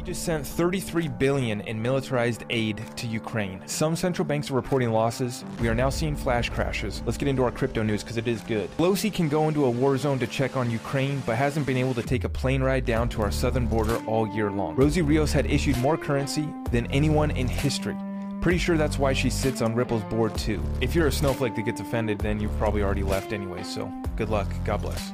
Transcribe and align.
We 0.00 0.06
just 0.06 0.22
sent 0.22 0.46
33 0.46 1.08
billion 1.08 1.60
in 1.60 1.82
militarized 1.82 2.44
aid 2.48 2.82
to 2.96 3.06
Ukraine. 3.06 3.60
Some 3.66 3.94
central 3.94 4.24
banks 4.24 4.50
are 4.50 4.54
reporting 4.54 4.92
losses. 4.92 5.44
We 5.60 5.68
are 5.68 5.74
now 5.74 5.90
seeing 5.90 6.16
flash 6.16 6.48
crashes. 6.48 7.02
Let's 7.04 7.18
get 7.18 7.28
into 7.28 7.44
our 7.44 7.50
crypto 7.50 7.82
news 7.82 8.02
because 8.02 8.16
it 8.16 8.26
is 8.26 8.40
good. 8.40 8.74
Pelosi 8.78 9.12
can 9.12 9.28
go 9.28 9.46
into 9.48 9.66
a 9.66 9.70
war 9.70 9.98
zone 9.98 10.18
to 10.20 10.26
check 10.26 10.56
on 10.56 10.70
Ukraine, 10.70 11.22
but 11.26 11.36
hasn't 11.36 11.66
been 11.66 11.76
able 11.76 11.92
to 11.92 12.02
take 12.02 12.24
a 12.24 12.30
plane 12.30 12.62
ride 12.62 12.86
down 12.86 13.10
to 13.10 13.20
our 13.20 13.30
southern 13.30 13.66
border 13.66 14.02
all 14.06 14.26
year 14.26 14.50
long. 14.50 14.74
Rosie 14.74 15.02
Rios 15.02 15.32
had 15.32 15.44
issued 15.44 15.76
more 15.76 15.98
currency 15.98 16.48
than 16.70 16.86
anyone 16.86 17.30
in 17.32 17.46
history. 17.46 17.96
Pretty 18.40 18.56
sure 18.56 18.78
that's 18.78 18.98
why 18.98 19.12
she 19.12 19.28
sits 19.28 19.60
on 19.60 19.74
Ripple's 19.74 20.04
board 20.04 20.34
too. 20.34 20.62
If 20.80 20.94
you're 20.94 21.08
a 21.08 21.12
snowflake 21.12 21.56
that 21.56 21.66
gets 21.66 21.82
offended, 21.82 22.20
then 22.20 22.40
you've 22.40 22.56
probably 22.56 22.82
already 22.82 23.02
left 23.02 23.34
anyway, 23.34 23.64
so 23.64 23.92
good 24.16 24.30
luck. 24.30 24.48
God 24.64 24.80
bless. 24.80 25.12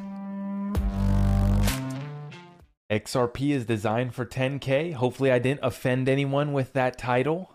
XRP 2.91 3.51
is 3.51 3.67
designed 3.67 4.15
for 4.15 4.25
10K. 4.25 4.95
Hopefully, 4.95 5.33
I 5.33 5.41
didn't 5.41 5.65
offend 5.65 6.09
anyone 6.09 6.53
with 6.53 6.73
that 6.75 6.99
title. 6.99 7.51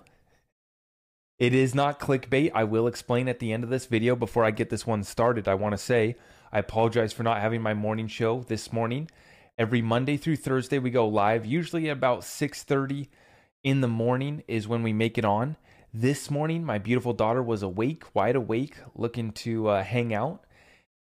It 1.40 1.54
is 1.54 1.74
not 1.74 2.00
clickbait. 2.00 2.52
I 2.54 2.66
will 2.66 2.86
explain 2.86 3.28
at 3.28 3.40
the 3.40 3.54
end 3.54 3.64
of 3.64 3.70
this 3.70 3.86
video. 3.86 4.16
Before 4.16 4.44
I 4.44 4.52
get 4.52 4.70
this 4.70 4.86
one 4.86 5.04
started, 5.04 5.48
I 5.48 5.56
want 5.56 5.74
to 5.74 5.78
say 5.78 6.16
I 6.52 6.60
apologize 6.60 7.14
for 7.14 7.24
not 7.24 7.40
having 7.40 7.62
my 7.62 7.74
morning 7.74 8.08
show 8.08 8.42
this 8.42 8.74
morning. 8.74 9.10
Every 9.58 9.82
Monday 9.82 10.18
through 10.18 10.36
Thursday, 10.36 10.80
we 10.80 10.92
go 10.92 11.08
live, 11.08 11.46
usually 11.46 11.88
about 11.88 12.24
6:30 12.24 13.08
in 13.64 13.82
the 13.82 13.88
morning 13.88 14.44
is 14.48 14.68
when 14.68 14.84
we 14.84 14.92
make 14.92 15.18
it 15.18 15.26
on. 15.26 15.56
This 15.94 16.30
morning, 16.30 16.64
my 16.64 16.78
beautiful 16.78 17.14
daughter 17.14 17.42
was 17.42 17.64
awake, 17.64 18.04
wide 18.14 18.36
awake, 18.36 18.76
looking 18.96 19.32
to 19.34 19.68
uh, 19.68 19.84
hang 19.84 20.14
out. 20.14 20.46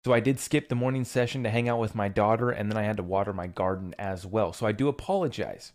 So 0.04 0.12
I 0.12 0.20
did 0.20 0.38
skip 0.38 0.68
the 0.68 0.74
morning 0.74 1.04
session 1.04 1.42
to 1.42 1.50
hang 1.50 1.68
out 1.68 1.80
with 1.80 1.94
my 1.94 2.08
daughter, 2.08 2.50
and 2.50 2.70
then 2.70 2.78
I 2.78 2.84
had 2.84 2.96
to 2.98 3.02
water 3.02 3.32
my 3.32 3.46
garden 3.46 3.94
as 3.98 4.24
well. 4.24 4.52
So 4.52 4.66
I 4.66 4.72
do 4.72 4.88
apologize. 4.88 5.72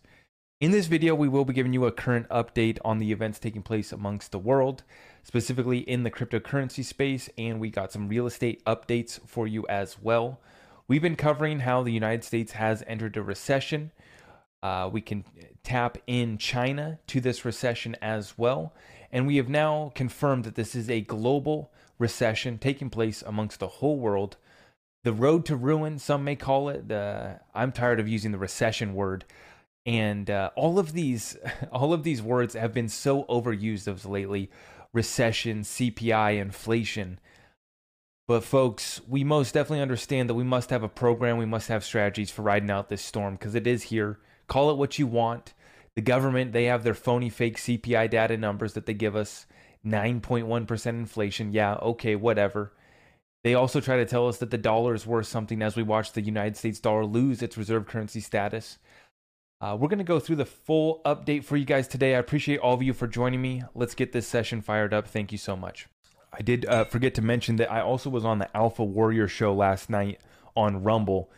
In 0.60 0.70
this 0.70 0.86
video, 0.86 1.14
we 1.14 1.28
will 1.28 1.44
be 1.44 1.52
giving 1.52 1.74
you 1.74 1.84
a 1.84 1.92
current 1.92 2.28
update 2.30 2.78
on 2.84 2.98
the 2.98 3.12
events 3.12 3.38
taking 3.38 3.62
place 3.62 3.92
amongst 3.92 4.32
the 4.32 4.38
world, 4.38 4.82
specifically 5.22 5.78
in 5.80 6.04
the 6.04 6.10
cryptocurrency 6.10 6.82
space, 6.84 7.28
and 7.36 7.60
we 7.60 7.68
got 7.68 7.92
some 7.92 8.08
real 8.08 8.26
estate 8.26 8.64
updates 8.64 9.20
for 9.26 9.46
you 9.46 9.66
as 9.68 9.98
well. 10.00 10.40
We've 10.88 11.02
been 11.02 11.16
covering 11.16 11.60
how 11.60 11.82
the 11.82 11.92
United 11.92 12.24
States 12.24 12.52
has 12.52 12.82
entered 12.86 13.16
a 13.16 13.22
recession. 13.22 13.90
Uh, 14.62 14.88
we 14.90 15.02
can 15.02 15.24
tap 15.62 15.98
in 16.06 16.38
China 16.38 16.98
to 17.08 17.20
this 17.20 17.44
recession 17.44 17.94
as 18.00 18.38
well. 18.38 18.72
And 19.12 19.26
we 19.26 19.36
have 19.36 19.48
now 19.48 19.92
confirmed 19.94 20.44
that 20.44 20.54
this 20.54 20.74
is 20.74 20.88
a 20.88 21.02
global 21.02 21.70
recession 22.04 22.58
taking 22.58 22.90
place 22.90 23.22
amongst 23.22 23.60
the 23.60 23.66
whole 23.78 23.98
world. 23.98 24.36
The 25.04 25.12
road 25.14 25.46
to 25.46 25.56
ruin, 25.56 25.98
some 25.98 26.22
may 26.22 26.36
call 26.36 26.68
it. 26.68 26.88
The 26.88 27.40
I'm 27.54 27.72
tired 27.72 27.98
of 27.98 28.06
using 28.06 28.30
the 28.30 28.38
recession 28.38 28.92
word, 28.94 29.24
and 29.86 30.28
uh, 30.28 30.50
all 30.54 30.78
of 30.78 30.92
these, 30.92 31.38
all 31.72 31.94
of 31.94 32.02
these 32.02 32.20
words 32.20 32.52
have 32.52 32.74
been 32.74 32.90
so 32.90 33.24
overused 33.24 33.86
of 33.86 34.04
lately. 34.04 34.50
Recession, 34.92 35.62
CPI, 35.62 36.38
inflation. 36.38 37.18
But 38.28 38.44
folks, 38.44 39.00
we 39.08 39.24
most 39.24 39.54
definitely 39.54 39.80
understand 39.80 40.28
that 40.28 40.34
we 40.34 40.44
must 40.44 40.68
have 40.70 40.82
a 40.82 40.88
program. 40.88 41.38
We 41.38 41.46
must 41.46 41.68
have 41.68 41.84
strategies 41.84 42.30
for 42.30 42.42
riding 42.42 42.70
out 42.70 42.90
this 42.90 43.02
storm 43.02 43.34
because 43.34 43.54
it 43.54 43.66
is 43.66 43.84
here. 43.84 44.18
Call 44.46 44.70
it 44.70 44.76
what 44.76 44.98
you 44.98 45.06
want. 45.06 45.54
The 45.96 46.02
government, 46.02 46.52
they 46.52 46.64
have 46.64 46.84
their 46.84 46.94
phony 46.94 47.30
fake 47.30 47.56
CPI 47.56 48.10
data 48.10 48.36
numbers 48.36 48.74
that 48.74 48.84
they 48.84 48.94
give 48.94 49.16
us. 49.16 49.46
9.1% 49.84 50.86
inflation. 50.86 51.52
Yeah, 51.52 51.74
okay, 51.74 52.16
whatever. 52.16 52.72
They 53.42 53.54
also 53.54 53.80
try 53.80 53.96
to 53.98 54.06
tell 54.06 54.26
us 54.26 54.38
that 54.38 54.50
the 54.50 54.58
dollar 54.58 54.94
is 54.94 55.06
worth 55.06 55.26
something 55.26 55.60
as 55.60 55.76
we 55.76 55.82
watch 55.82 56.12
the 56.12 56.22
United 56.22 56.56
States 56.56 56.80
dollar 56.80 57.04
lose 57.04 57.42
its 57.42 57.58
reserve 57.58 57.86
currency 57.86 58.20
status. 58.20 58.78
Uh, 59.60 59.76
we're 59.78 59.88
going 59.88 59.98
to 59.98 60.04
go 60.04 60.18
through 60.18 60.36
the 60.36 60.44
full 60.44 61.00
update 61.04 61.44
for 61.44 61.56
you 61.56 61.64
guys 61.64 61.86
today. 61.86 62.14
I 62.14 62.18
appreciate 62.18 62.58
all 62.58 62.74
of 62.74 62.82
you 62.82 62.92
for 62.92 63.06
joining 63.06 63.42
me. 63.42 63.62
Let's 63.74 63.94
get 63.94 64.12
this 64.12 64.26
session 64.26 64.62
fired 64.62 64.94
up. 64.94 65.06
Thank 65.06 65.30
you 65.30 65.38
so 65.38 65.56
much. 65.56 65.86
I 66.32 66.42
did 66.42 66.66
uh, 66.66 66.84
forget 66.84 67.14
to 67.14 67.22
mention 67.22 67.56
that 67.56 67.70
I 67.70 67.80
also 67.80 68.10
was 68.10 68.24
on 68.24 68.38
the 68.38 68.56
Alpha 68.56 68.82
Warrior 68.84 69.28
show 69.28 69.54
last 69.54 69.88
night 69.88 70.20
on 70.56 70.82
Rumble. 70.82 71.30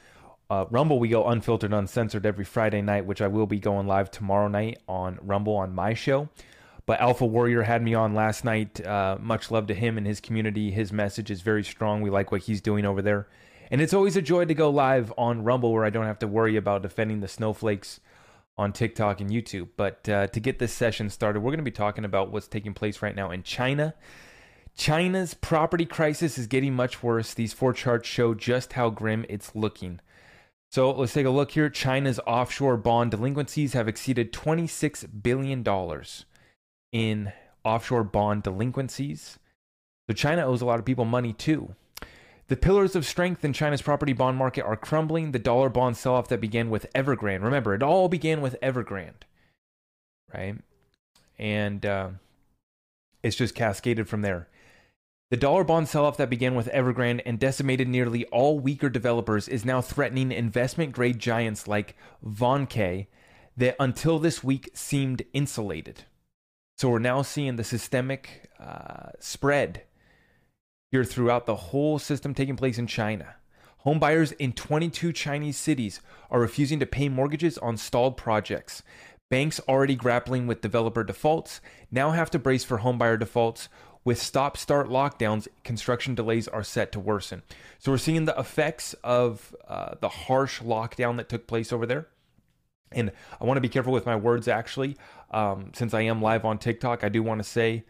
Uh, 0.49 0.65
Rumble, 0.71 0.99
we 0.99 1.09
go 1.09 1.27
unfiltered, 1.27 1.73
uncensored 1.73 2.25
every 2.25 2.45
Friday 2.45 2.81
night, 2.83 3.05
which 3.05 3.21
I 3.21 3.27
will 3.27 3.47
be 3.47 3.59
going 3.59 3.87
live 3.87 4.11
tomorrow 4.11 4.49
night 4.49 4.79
on 4.89 5.19
Rumble 5.21 5.57
on 5.57 5.75
my 5.75 5.93
show. 5.93 6.29
But 6.87 7.01
Alpha 7.01 7.27
Warrior 7.27 7.63
had 7.63 7.83
me 7.83 7.95
on 7.95 8.15
last 8.15 8.45
night. 8.45 8.85
Uh, 8.85 9.19
much 9.21 9.51
love 9.51 9.67
to 9.67 9.75
him 9.75 9.99
and 9.99 10.07
his 10.07 10.21
community. 10.21 10.71
His 10.71 10.93
message 10.93 11.31
is 11.31 11.43
very 11.43 11.65
strong. 11.65 12.01
We 12.01 12.11
like 12.11 12.31
what 12.31 12.43
he's 12.43 12.61
doing 12.61 12.87
over 12.87 13.03
there. 13.03 13.27
And 13.73 13.81
it's 13.81 13.93
always 13.93 14.17
a 14.17 14.23
joy 14.23 14.45
to 14.45 14.55
go 14.55 14.71
live 14.71 15.13
on 15.19 15.43
Rumble 15.43 15.73
where 15.73 15.85
I 15.85 15.91
don't 15.91 16.07
have 16.07 16.21
to 16.21 16.29
worry 16.29 16.57
about 16.57 16.83
defending 16.83 17.19
the 17.19 17.29
snowflakes 17.29 17.99
on 18.57 18.73
TikTok 18.73 19.21
and 19.21 19.31
YouTube. 19.31 19.71
But 19.77 20.09
uh, 20.09 20.29
to 20.29 20.39
get 20.39 20.61
this 20.61 20.73
session 20.73 21.11
started, 21.11 21.41
we're 21.41 21.51
going 21.51 21.59
to 21.59 21.65
be 21.65 21.73
talking 21.73 22.05
about 22.05 22.31
what's 22.31 22.47
taking 22.47 22.73
place 22.73 23.03
right 23.03 23.17
now 23.17 23.33
in 23.33 23.43
China. 23.43 23.95
China's 24.77 25.35
property 25.35 25.87
crisis 25.87 26.39
is 26.39 26.47
getting 26.47 26.75
much 26.75 27.03
worse. 27.03 27.35
These 27.35 27.53
four 27.53 27.73
charts 27.73 28.09
show 28.09 28.35
just 28.35 28.75
how 28.75 28.91
grim 28.91 29.27
it's 29.29 29.57
looking. 29.57 30.01
So 30.71 30.91
let's 30.91 31.15
take 31.15 31.27
a 31.27 31.31
look 31.31 31.53
here. 31.53 31.71
China's 31.71 32.21
offshore 32.27 32.77
bond 32.77 33.11
delinquencies 33.11 33.73
have 33.73 33.89
exceeded 33.89 34.33
$26 34.33 35.23
billion 35.23 35.65
in 36.97 37.31
offshore 37.63 38.05
bond 38.05 38.43
delinquencies. 38.43 39.39
So 40.09 40.15
China 40.15 40.47
owes 40.47 40.63
a 40.63 40.65
lot 40.65 40.79
of 40.79 40.87
people 40.87 41.05
money 41.05 41.35
too. 41.35 41.75
The 42.49 42.57
pillars 42.57 42.97
of 42.97 43.05
strength 43.05 43.45
in 43.45 43.53
China's 43.53 43.83
property 43.83 44.15
bond 44.15 44.39
market 44.39 44.65
are 44.65 44.77
crumbling. 44.77 45.33
The 45.33 45.39
dollar 45.39 45.69
bond 45.69 45.99
sell 45.99 46.15
off 46.15 46.29
that 46.29 46.41
began 46.41 46.71
with 46.71 46.87
Evergrande. 46.95 47.43
Remember, 47.43 47.75
it 47.75 47.83
all 47.83 48.09
began 48.09 48.41
with 48.41 48.57
Evergrande, 48.63 49.25
right? 50.33 50.57
And 51.39 51.85
uh, 51.85 52.09
it's 53.23 53.37
just 53.37 53.55
cascaded 53.55 54.09
from 54.09 54.23
there. 54.23 54.49
The 55.31 55.37
dollar 55.37 55.65
bond 55.65 55.89
sell 55.89 56.07
off 56.07 56.17
that 56.17 56.31
began 56.31 56.55
with 56.55 56.69
Evergrande 56.69 57.21
and 57.27 57.39
decimated 57.39 57.89
nearly 57.89 58.25
all 58.27 58.59
weaker 58.59 58.89
developers 58.89 59.49
is 59.49 59.67
now 59.67 59.83
threatening 59.83 60.33
investment 60.33 60.93
grade 60.93 61.19
giants 61.19 61.69
like 61.69 61.95
Vanke 62.25 63.09
that 63.55 63.77
until 63.79 64.19
this 64.19 64.43
week 64.43 64.71
seemed 64.73 65.25
insulated. 65.35 66.05
So 66.77 66.91
we're 66.91 66.99
now 66.99 67.23
seeing 67.23 67.57
the 67.57 67.65
systemic 67.65 68.51
uh, 68.61 69.11
spread 69.19 69.85
here 70.91 71.05
throughout 71.05 71.47
the 71.47 71.57
whole 71.57 71.99
system 71.99 72.35
taking 72.35 72.57
place 72.57 72.77
in 72.77 72.87
China. 72.87 73.37
Home 73.79 73.99
buyers 73.99 74.33
in 74.33 74.53
22 74.53 75.13
Chinese 75.13 75.57
cities 75.57 76.03
are 76.31 76.41
refusing 76.41 76.79
to 76.81 76.87
pay 76.87 77.09
mortgages 77.09 77.57
on 77.57 77.79
stalled 77.79 78.19
projects. 78.19 78.83
Banks 79.31 79.59
already 79.67 79.95
grappling 79.95 80.47
with 80.47 80.61
developer 80.61 81.03
defaults 81.03 81.63
now 81.91 82.11
have 82.11 82.31
to 82.31 82.39
brace 82.39 82.63
for 82.63 82.81
homebuyer 82.81 83.19
defaults. 83.19 83.71
With 84.05 84.21
stop 84.21 84.59
start 84.59 84.89
lockdowns, 84.89 85.49
construction 85.65 86.15
delays 86.15 86.47
are 86.47 86.63
set 86.63 86.93
to 86.93 87.01
worsen. 87.01 87.43
So 87.79 87.91
we're 87.91 87.99
seeing 87.99 88.27
the 88.27 88.39
effects 88.39 88.95
of 89.03 89.57
uh, 89.67 89.95
the 90.01 90.11
harsh 90.11 90.61
lockdown 90.61 91.17
that 91.17 91.31
took 91.31 91.47
place 91.47 91.73
over 91.73 91.87
there. 91.87 92.07
And 92.93 93.11
I 93.41 93.45
want 93.45 93.57
to 93.57 93.61
be 93.61 93.69
careful 93.69 93.93
with 93.93 94.07
my 94.07 94.17
words 94.17 94.49
actually. 94.49 94.97
Um, 95.31 95.71
since 95.75 95.93
I 95.93 96.03
am 96.03 96.23
live 96.23 96.45
on 96.45 96.59
TikTok, 96.59 97.05
I 97.05 97.09
do 97.09 97.23
want 97.23 97.43
to 97.43 97.49
say 97.49 97.85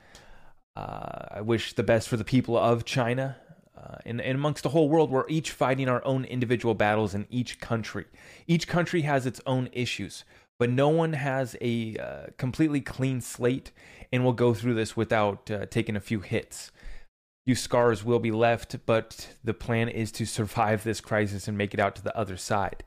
uh, 0.77 1.27
I 1.31 1.41
wish 1.41 1.75
the 1.75 1.83
best 1.83 2.09
for 2.09 2.17
the 2.17 2.25
people 2.25 2.57
of 2.57 2.85
China. 2.85 3.37
Uh, 3.77 3.97
and, 4.05 4.21
and 4.21 4.37
amongst 4.37 4.63
the 4.63 4.71
whole 4.71 4.89
world, 4.89 5.11
we're 5.11 5.29
each 5.29 5.51
fighting 5.51 5.89
our 5.89 6.05
own 6.05 6.25
individual 6.25 6.75
battles 6.75 7.15
in 7.15 7.27
each 7.31 7.61
country. 7.61 8.07
Each 8.47 8.67
country 8.67 9.03
has 9.03 9.27
its 9.27 9.41
own 9.47 9.69
issues, 9.73 10.25
but 10.59 10.71
no 10.71 10.89
one 10.89 11.13
has 11.13 11.57
a 11.61 11.97
uh, 11.97 12.27
completely 12.37 12.81
clean 12.81 13.21
slate 13.21 13.71
and 14.13 14.25
will 14.25 14.33
go 14.33 14.55
through 14.55 14.75
this 14.75 14.97
without 14.97 15.51
uh, 15.51 15.67
taking 15.67 15.97
a 15.97 16.01
few 16.01 16.21
hits. 16.21 16.73
Few 17.47 17.55
scars 17.55 18.03
will 18.03 18.19
be 18.19 18.33
left, 18.33 18.85
but 18.87 19.29
the 19.45 19.55
plan 19.55 19.89
is 19.89 20.11
to 20.13 20.27
survive 20.27 20.83
this 20.83 21.01
crisis 21.01 21.47
and 21.47 21.57
make 21.57 21.75
it 21.75 21.81
out 21.81 21.95
to 21.97 22.03
the 22.03 22.17
other 22.17 22.37
side. 22.37 22.83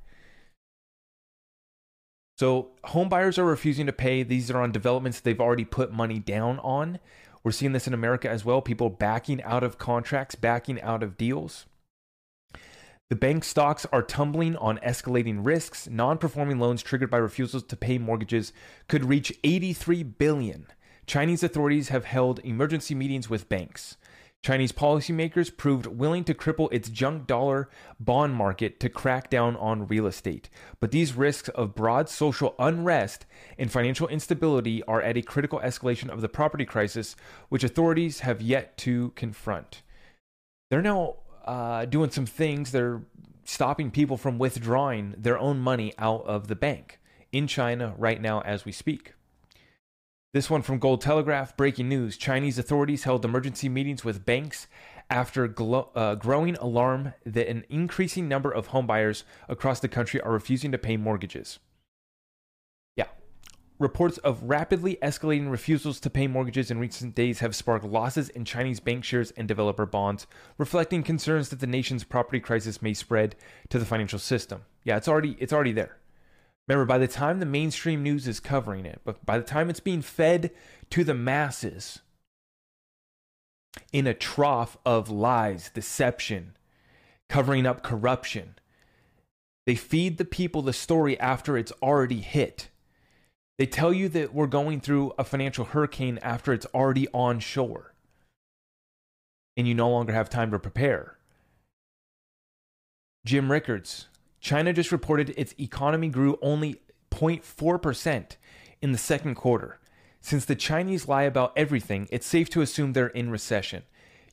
So 2.40 2.70
home 2.86 3.10
buyers 3.10 3.38
are 3.38 3.44
refusing 3.44 3.86
to 3.88 3.92
pay. 3.92 4.24
These 4.24 4.50
are 4.50 4.62
on 4.62 4.72
developments 4.72 5.20
they've 5.20 5.42
already 5.42 5.66
put 5.66 5.92
money 5.92 6.20
down 6.20 6.58
on. 6.60 7.00
We're 7.44 7.52
seeing 7.52 7.74
this 7.74 7.86
in 7.86 7.94
America 7.94 8.30
as 8.30 8.46
well. 8.46 8.62
People 8.62 8.90
backing 8.90 9.44
out 9.44 9.62
of 9.62 9.78
contracts, 9.78 10.36
backing 10.36 10.82
out 10.82 11.04
of 11.04 11.18
deals. 11.18 11.66
The 13.10 13.18
bank 13.18 13.44
stocks 13.44 13.86
are 13.92 14.02
tumbling 14.02 14.56
on 14.56 14.78
escalating 14.78 15.40
risks. 15.42 15.90
Non-performing 15.90 16.60
loans 16.60 16.82
triggered 16.82 17.12
by 17.12 17.18
refusals 17.18 17.64
to 17.64 17.76
pay 17.76 17.98
mortgages 17.98 18.54
could 18.88 19.04
reach 19.04 19.38
83 19.44 20.04
billion. 20.04 20.68
Chinese 21.06 21.44
authorities 21.44 21.90
have 21.90 22.06
held 22.06 22.40
emergency 22.46 22.96
meetings 22.96 23.30
with 23.30 23.50
banks. 23.50 23.98
Chinese 24.42 24.72
policymakers 24.72 25.56
proved 25.56 25.86
willing 25.86 26.24
to 26.24 26.34
cripple 26.34 26.72
its 26.72 26.90
junk 26.90 27.28
dollar 27.28 27.70
bond 28.00 28.34
market 28.34 28.80
to 28.80 28.88
crack 28.88 29.30
down 29.30 29.58
on 29.58 29.88
real 29.88 30.08
estate. 30.08 30.50
But 30.80 30.92
these 30.92 31.14
risks 31.14 31.50
of 31.50 31.76
broad 31.76 32.08
social 32.08 32.56
unrest 32.58 33.26
and 33.58 33.72
financial 33.72 34.08
instability 34.08 34.82
are 34.84 35.02
at 35.02 35.18
a 35.18 35.22
critical 35.22 35.60
escalation 35.60 36.10
of 36.10 36.22
the 36.22 36.30
property 36.30 36.66
crisis, 36.66 37.18
which 37.50 37.66
authorities 37.66 38.22
have 38.22 38.42
yet 38.42 38.78
to 38.78 39.12
confront. 39.16 39.82
They're 40.70 40.82
now 40.82 41.18
uh, 41.46 41.86
doing 41.86 42.12
some 42.12 42.26
things. 42.26 42.72
They're 42.72 43.02
stopping 43.44 43.92
people 43.92 44.16
from 44.16 44.38
withdrawing 44.38 45.16
their 45.18 45.38
own 45.38 45.60
money 45.60 45.94
out 45.98 46.24
of 46.26 46.48
the 46.48 46.56
bank 46.56 47.00
in 47.34 47.46
China 47.46 47.94
right 47.98 48.22
now 48.22 48.42
as 48.42 48.64
we 48.64 48.72
speak. 48.72 49.14
This 50.32 50.48
one 50.48 50.62
from 50.62 50.78
Gold 50.78 51.02
Telegraph 51.02 51.58
breaking 51.58 51.90
news 51.90 52.16
Chinese 52.16 52.60
authorities 52.60 53.04
held 53.04 53.26
emergency 53.26 53.68
meetings 53.68 54.06
with 54.06 54.28
banks 54.28 54.68
after 55.10 55.48
glo- 55.48 55.90
uh, 55.96 56.14
growing 56.14 56.56
alarm 56.58 57.16
that 57.26 57.48
an 57.48 57.64
increasing 57.68 58.28
number 58.28 58.52
of 58.52 58.68
homebuyers 58.68 59.24
across 59.48 59.80
the 59.80 59.88
country 59.88 60.22
are 60.22 60.32
refusing 60.32 60.72
to 60.72 60.78
pay 60.78 60.98
mortgages. 60.98 61.58
Yeah. 62.96 63.08
Reports 63.80 64.20
of 64.20 64.44
rapidly 64.44 65.00
escalating 65.02 65.50
refusals 65.50 66.00
to 66.02 66.12
pay 66.12 66.28
mortgages 66.28 66.70
in 66.70 66.78
recent 66.78 67.16
days 67.16 67.40
have 67.40 67.56
sparked 67.56 67.86
losses 67.86 68.30
in 68.30 68.46
Chinese 68.46 68.80
bank 68.80 69.04
shares 69.04 69.32
and 69.32 69.48
developer 69.48 69.88
bonds, 69.88 70.28
reflecting 70.60 71.02
concerns 71.02 71.50
that 71.50 71.60
the 71.60 71.66
nation's 71.66 72.04
property 72.04 72.40
crisis 72.40 72.84
may 72.84 72.94
spread 72.94 73.36
to 73.70 73.80
the 73.80 73.86
financial 73.86 74.20
system. 74.20 74.62
Yeah, 74.84 74.98
it's 74.98 75.08
already 75.08 75.38
it's 75.40 75.54
already 75.54 75.72
there. 75.72 75.98
Remember, 76.70 76.86
by 76.86 77.00
the 77.00 77.08
time 77.08 77.40
the 77.40 77.48
mainstream 77.48 78.04
news 78.04 78.28
is 78.28 78.40
covering 78.40 78.86
it, 78.86 79.02
but 79.04 79.26
by 79.26 79.40
the 79.40 79.44
time 79.44 79.72
it's 79.72 79.80
being 79.80 80.04
fed 80.04 80.52
to 80.92 81.04
the 81.04 81.16
masses 81.16 82.00
in 83.92 84.06
a 84.06 84.14
trough 84.14 84.78
of 84.86 85.10
lies, 85.10 85.72
deception, 85.74 86.56
covering 87.28 87.66
up 87.66 87.82
corruption, 87.82 88.54
they 89.66 89.74
feed 89.74 90.20
the 90.20 90.26
people 90.26 90.62
the 90.62 90.72
story 90.72 91.20
after 91.20 91.58
it's 91.58 91.72
already 91.82 92.22
hit. 92.22 92.70
They 93.58 93.66
tell 93.66 93.92
you 93.92 94.08
that 94.10 94.34
we're 94.34 94.48
going 94.48 94.80
through 94.80 95.14
a 95.18 95.24
financial 95.24 95.66
hurricane 95.66 96.20
after 96.22 96.54
it's 96.54 96.68
already 96.68 97.08
on 97.16 97.40
shore. 97.40 97.96
And 99.58 99.68
you 99.68 99.74
no 99.74 99.90
longer 99.90 100.14
have 100.14 100.30
time 100.30 100.52
to 100.52 100.60
prepare. 100.60 101.18
Jim 103.26 103.52
Rickards, 103.52 104.08
China 104.40 104.74
just 104.74 104.92
reported 104.92 105.32
its 105.32 105.54
economy 105.60 106.08
grew 106.08 106.38
only 106.42 106.82
0.4% 107.12 108.36
in 108.82 108.92
the 108.92 108.98
second 108.98 109.36
quarter. 109.36 109.80
Since 110.22 110.46
the 110.46 110.56
Chinese 110.56 111.08
lie 111.08 111.24
about 111.24 111.54
everything, 111.56 112.08
it's 112.12 112.28
safe 112.28 112.50
to 112.52 112.62
assume 112.62 112.94
they're 112.94 113.08
in 113.08 113.30
recession. 113.30 113.84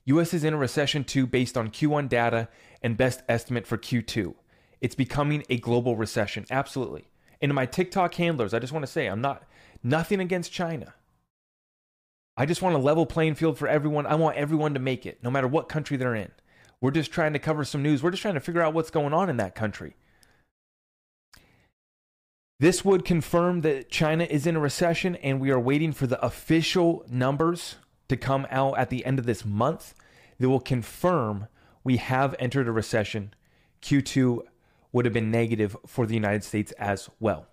US 0.04 0.32
is 0.32 0.44
in 0.44 0.54
a 0.54 0.58
recession 0.58 1.04
too 1.04 1.26
based 1.26 1.56
on 1.56 1.70
Q1 1.70 2.08
data 2.08 2.48
and 2.82 2.96
best 2.96 3.22
estimate 3.28 3.66
for 3.66 3.76
Q2. 3.76 4.34
It's 4.80 4.94
becoming 4.94 5.44
a 5.48 5.58
global 5.58 5.96
recession. 5.96 6.46
Absolutely. 6.50 7.08
And 7.40 7.52
my 7.54 7.66
TikTok 7.66 8.14
handlers, 8.14 8.54
I 8.54 8.58
just 8.58 8.72
want 8.72 8.84
to 8.84 8.90
say 8.90 9.06
I'm 9.06 9.20
not 9.20 9.44
nothing 9.82 10.20
against 10.20 10.52
China. 10.52 10.94
I 12.36 12.46
just 12.46 12.62
want 12.62 12.76
a 12.76 12.78
level 12.78 13.06
playing 13.06 13.34
field 13.34 13.58
for 13.58 13.66
everyone. 13.66 14.06
I 14.06 14.14
want 14.14 14.36
everyone 14.36 14.74
to 14.74 14.80
make 14.80 15.06
it, 15.06 15.22
no 15.22 15.30
matter 15.30 15.48
what 15.48 15.68
country 15.68 15.96
they're 15.96 16.14
in. 16.14 16.30
We're 16.80 16.90
just 16.90 17.12
trying 17.12 17.32
to 17.32 17.38
cover 17.38 17.64
some 17.64 17.82
news. 17.82 18.02
We're 18.02 18.10
just 18.10 18.22
trying 18.22 18.34
to 18.34 18.40
figure 18.40 18.60
out 18.60 18.74
what's 18.74 18.90
going 18.90 19.14
on 19.14 19.30
in 19.30 19.36
that 19.38 19.54
country. 19.54 19.96
This 22.58 22.84
would 22.84 23.04
confirm 23.04 23.60
that 23.62 23.90
China 23.90 24.24
is 24.24 24.46
in 24.46 24.56
a 24.56 24.60
recession, 24.60 25.16
and 25.16 25.40
we 25.40 25.50
are 25.50 25.60
waiting 25.60 25.92
for 25.92 26.06
the 26.06 26.22
official 26.24 27.04
numbers 27.08 27.76
to 28.08 28.16
come 28.16 28.46
out 28.50 28.78
at 28.78 28.88
the 28.88 29.04
end 29.04 29.18
of 29.18 29.26
this 29.26 29.44
month 29.44 29.94
that 30.38 30.48
will 30.48 30.60
confirm 30.60 31.48
we 31.84 31.98
have 31.98 32.34
entered 32.38 32.68
a 32.68 32.72
recession. 32.72 33.34
Q2 33.82 34.40
would 34.92 35.04
have 35.04 35.14
been 35.14 35.30
negative 35.30 35.76
for 35.86 36.06
the 36.06 36.14
United 36.14 36.44
States 36.44 36.72
as 36.72 37.10
well. 37.20 37.46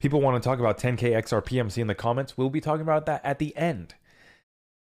People 0.00 0.20
want 0.20 0.42
to 0.42 0.46
talk 0.46 0.58
about 0.58 0.78
10K 0.78 1.12
XRP. 1.12 1.60
I'm 1.60 1.70
seeing 1.70 1.86
the 1.86 1.94
comments. 1.94 2.36
We'll 2.36 2.50
be 2.50 2.60
talking 2.60 2.82
about 2.82 3.06
that 3.06 3.24
at 3.24 3.38
the 3.38 3.56
end. 3.56 3.94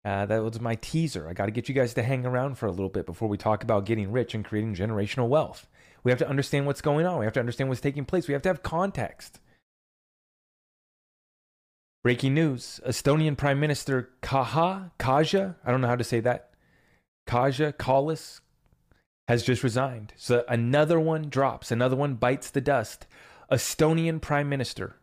Uh, 0.05 0.27
that 0.27 0.43
was 0.43 0.61
my 0.61 0.75
teaser. 0.75 1.29
I 1.29 1.33
got 1.33 1.47
to 1.47 1.53
get 1.53 1.69
you 1.69 1.75
guys 1.75 1.95
to 1.95 2.03
hang 2.03 2.27
around 2.27 2.59
for 2.59 2.67
a 2.67 2.71
little 2.71 2.91
bit 2.91 3.07
before 3.07 3.29
we 3.29 3.39
talk 3.39 3.63
about 3.63 3.87
getting 3.87 4.13
rich 4.13 4.35
and 4.35 4.45
creating 4.45 4.75
generational 4.75 5.29
wealth. 5.29 5.67
We 6.03 6.11
have 6.11 6.19
to 6.19 6.29
understand 6.29 6.67
what's 6.67 6.83
going 6.83 7.07
on. 7.07 7.19
We 7.19 7.25
have 7.25 7.33
to 7.35 7.41
understand 7.41 7.71
what's 7.71 7.81
taking 7.81 8.05
place. 8.05 8.29
We 8.29 8.35
have 8.35 8.43
to 8.43 8.51
have 8.51 8.63
context. 8.63 9.41
Breaking 12.03 12.35
news 12.35 12.81
Estonian 12.87 13.35
Prime 13.35 13.59
Minister 13.59 14.11
Kaha, 14.21 14.91
Kaja, 14.99 15.55
I 15.65 15.71
don't 15.71 15.81
know 15.81 15.89
how 15.89 15.97
to 15.97 16.05
say 16.05 16.21
that, 16.21 16.51
Kaja 17.27 17.73
Kallas 17.73 18.41
has 19.27 19.43
just 19.43 19.63
resigned. 19.63 20.13
So 20.17 20.45
another 20.47 21.01
one 21.01 21.31
drops, 21.31 21.71
another 21.71 21.97
one 21.97 22.17
bites 22.17 22.51
the 22.51 22.61
dust. 22.61 23.07
Estonian 23.51 24.21
Prime 24.21 24.49
Minister. 24.49 24.97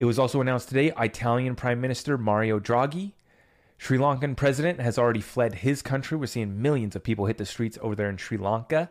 It 0.00 0.04
was 0.04 0.18
also 0.18 0.40
announced 0.40 0.68
today 0.68 0.92
Italian 0.98 1.54
Prime 1.56 1.80
Minister 1.80 2.16
Mario 2.16 2.58
Draghi 2.58 3.12
Sri 3.80 3.96
Lankan 3.96 4.36
president 4.36 4.78
has 4.78 4.98
already 4.98 5.22
fled 5.22 5.54
his 5.54 5.80
country. 5.80 6.18
We're 6.18 6.26
seeing 6.26 6.60
millions 6.60 6.94
of 6.94 7.02
people 7.02 7.24
hit 7.24 7.38
the 7.38 7.46
streets 7.46 7.78
over 7.80 7.94
there 7.94 8.10
in 8.10 8.18
Sri 8.18 8.36
Lanka. 8.36 8.90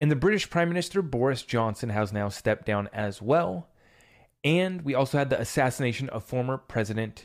And 0.00 0.08
the 0.08 0.14
British 0.14 0.48
Prime 0.48 0.68
Minister 0.68 1.02
Boris 1.02 1.42
Johnson 1.42 1.88
has 1.88 2.12
now 2.12 2.28
stepped 2.28 2.64
down 2.64 2.88
as 2.92 3.20
well. 3.20 3.68
And 4.44 4.82
we 4.82 4.94
also 4.94 5.18
had 5.18 5.30
the 5.30 5.40
assassination 5.40 6.08
of 6.10 6.22
former 6.22 6.58
President, 6.58 7.24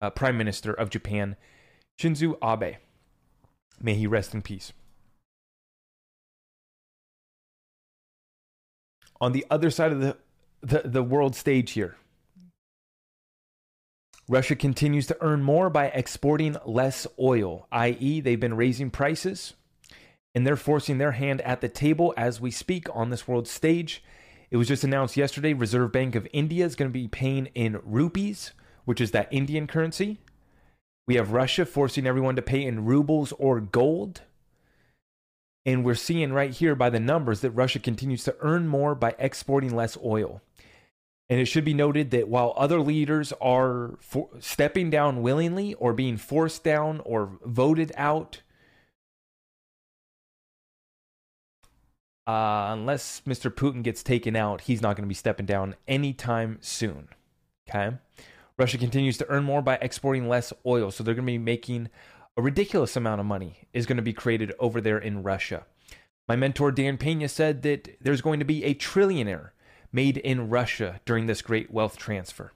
uh, 0.00 0.10
Prime 0.10 0.38
Minister 0.38 0.72
of 0.72 0.88
Japan, 0.88 1.34
Shinzo 1.98 2.36
Abe. 2.44 2.76
May 3.80 3.94
he 3.94 4.06
rest 4.06 4.34
in 4.34 4.42
peace. 4.42 4.72
On 9.22 9.30
the 9.30 9.46
other 9.50 9.70
side 9.70 9.92
of 9.92 10.00
the, 10.00 10.16
the, 10.62 10.82
the 10.84 11.02
world 11.02 11.36
stage 11.36 11.70
here, 11.70 11.96
Russia 14.28 14.56
continues 14.56 15.06
to 15.06 15.16
earn 15.20 15.44
more 15.44 15.70
by 15.70 15.86
exporting 15.86 16.56
less 16.66 17.06
oil, 17.20 17.68
i.e., 17.70 18.20
they've 18.20 18.40
been 18.40 18.56
raising 18.56 18.90
prices 18.90 19.54
and 20.34 20.44
they're 20.44 20.56
forcing 20.56 20.98
their 20.98 21.12
hand 21.12 21.40
at 21.42 21.60
the 21.60 21.68
table 21.68 22.12
as 22.16 22.40
we 22.40 22.50
speak 22.50 22.88
on 22.92 23.10
this 23.10 23.28
world 23.28 23.46
stage. 23.46 24.02
It 24.50 24.56
was 24.56 24.66
just 24.66 24.82
announced 24.82 25.16
yesterday 25.16 25.52
Reserve 25.52 25.92
Bank 25.92 26.16
of 26.16 26.26
India 26.32 26.64
is 26.64 26.74
going 26.74 26.90
to 26.90 26.92
be 26.92 27.06
paying 27.06 27.46
in 27.54 27.78
rupees, 27.84 28.50
which 28.86 29.00
is 29.00 29.12
that 29.12 29.32
Indian 29.32 29.68
currency. 29.68 30.18
We 31.06 31.14
have 31.14 31.30
Russia 31.30 31.64
forcing 31.64 32.08
everyone 32.08 32.34
to 32.34 32.42
pay 32.42 32.64
in 32.64 32.86
rubles 32.86 33.30
or 33.38 33.60
gold. 33.60 34.22
And 35.64 35.84
we're 35.84 35.94
seeing 35.94 36.32
right 36.32 36.50
here 36.50 36.74
by 36.74 36.90
the 36.90 37.00
numbers 37.00 37.40
that 37.40 37.50
Russia 37.52 37.78
continues 37.78 38.24
to 38.24 38.36
earn 38.40 38.66
more 38.66 38.94
by 38.94 39.14
exporting 39.18 39.74
less 39.74 39.96
oil. 40.04 40.40
And 41.28 41.40
it 41.40 41.46
should 41.46 41.64
be 41.64 41.72
noted 41.72 42.10
that 42.10 42.28
while 42.28 42.52
other 42.56 42.80
leaders 42.80 43.32
are 43.40 43.96
for, 44.00 44.28
stepping 44.40 44.90
down 44.90 45.22
willingly 45.22 45.74
or 45.74 45.92
being 45.92 46.16
forced 46.16 46.64
down 46.64 47.00
or 47.04 47.38
voted 47.44 47.92
out, 47.96 48.42
uh, 52.26 52.70
unless 52.72 53.22
Mr. 53.26 53.50
Putin 53.50 53.82
gets 53.82 54.02
taken 54.02 54.36
out, 54.36 54.62
he's 54.62 54.82
not 54.82 54.96
going 54.96 55.04
to 55.04 55.08
be 55.08 55.14
stepping 55.14 55.46
down 55.46 55.76
anytime 55.86 56.58
soon. 56.60 57.08
Okay. 57.68 57.96
Russia 58.58 58.78
continues 58.78 59.16
to 59.18 59.28
earn 59.28 59.44
more 59.44 59.62
by 59.62 59.76
exporting 59.76 60.28
less 60.28 60.52
oil. 60.66 60.90
So 60.90 61.02
they're 61.02 61.14
going 61.14 61.26
to 61.26 61.32
be 61.32 61.38
making 61.38 61.88
a 62.36 62.42
ridiculous 62.42 62.96
amount 62.96 63.20
of 63.20 63.26
money 63.26 63.68
is 63.72 63.86
going 63.86 63.96
to 63.96 64.02
be 64.02 64.12
created 64.12 64.52
over 64.58 64.80
there 64.80 64.98
in 64.98 65.22
Russia. 65.22 65.66
My 66.28 66.36
mentor 66.36 66.70
Dan 66.70 66.96
Pena 66.96 67.28
said 67.28 67.62
that 67.62 67.96
there's 68.00 68.22
going 68.22 68.38
to 68.38 68.44
be 68.44 68.64
a 68.64 68.74
trillionaire 68.74 69.50
made 69.92 70.16
in 70.16 70.48
Russia 70.48 71.00
during 71.04 71.26
this 71.26 71.42
great 71.42 71.70
wealth 71.70 71.96
transfer. 71.96 72.52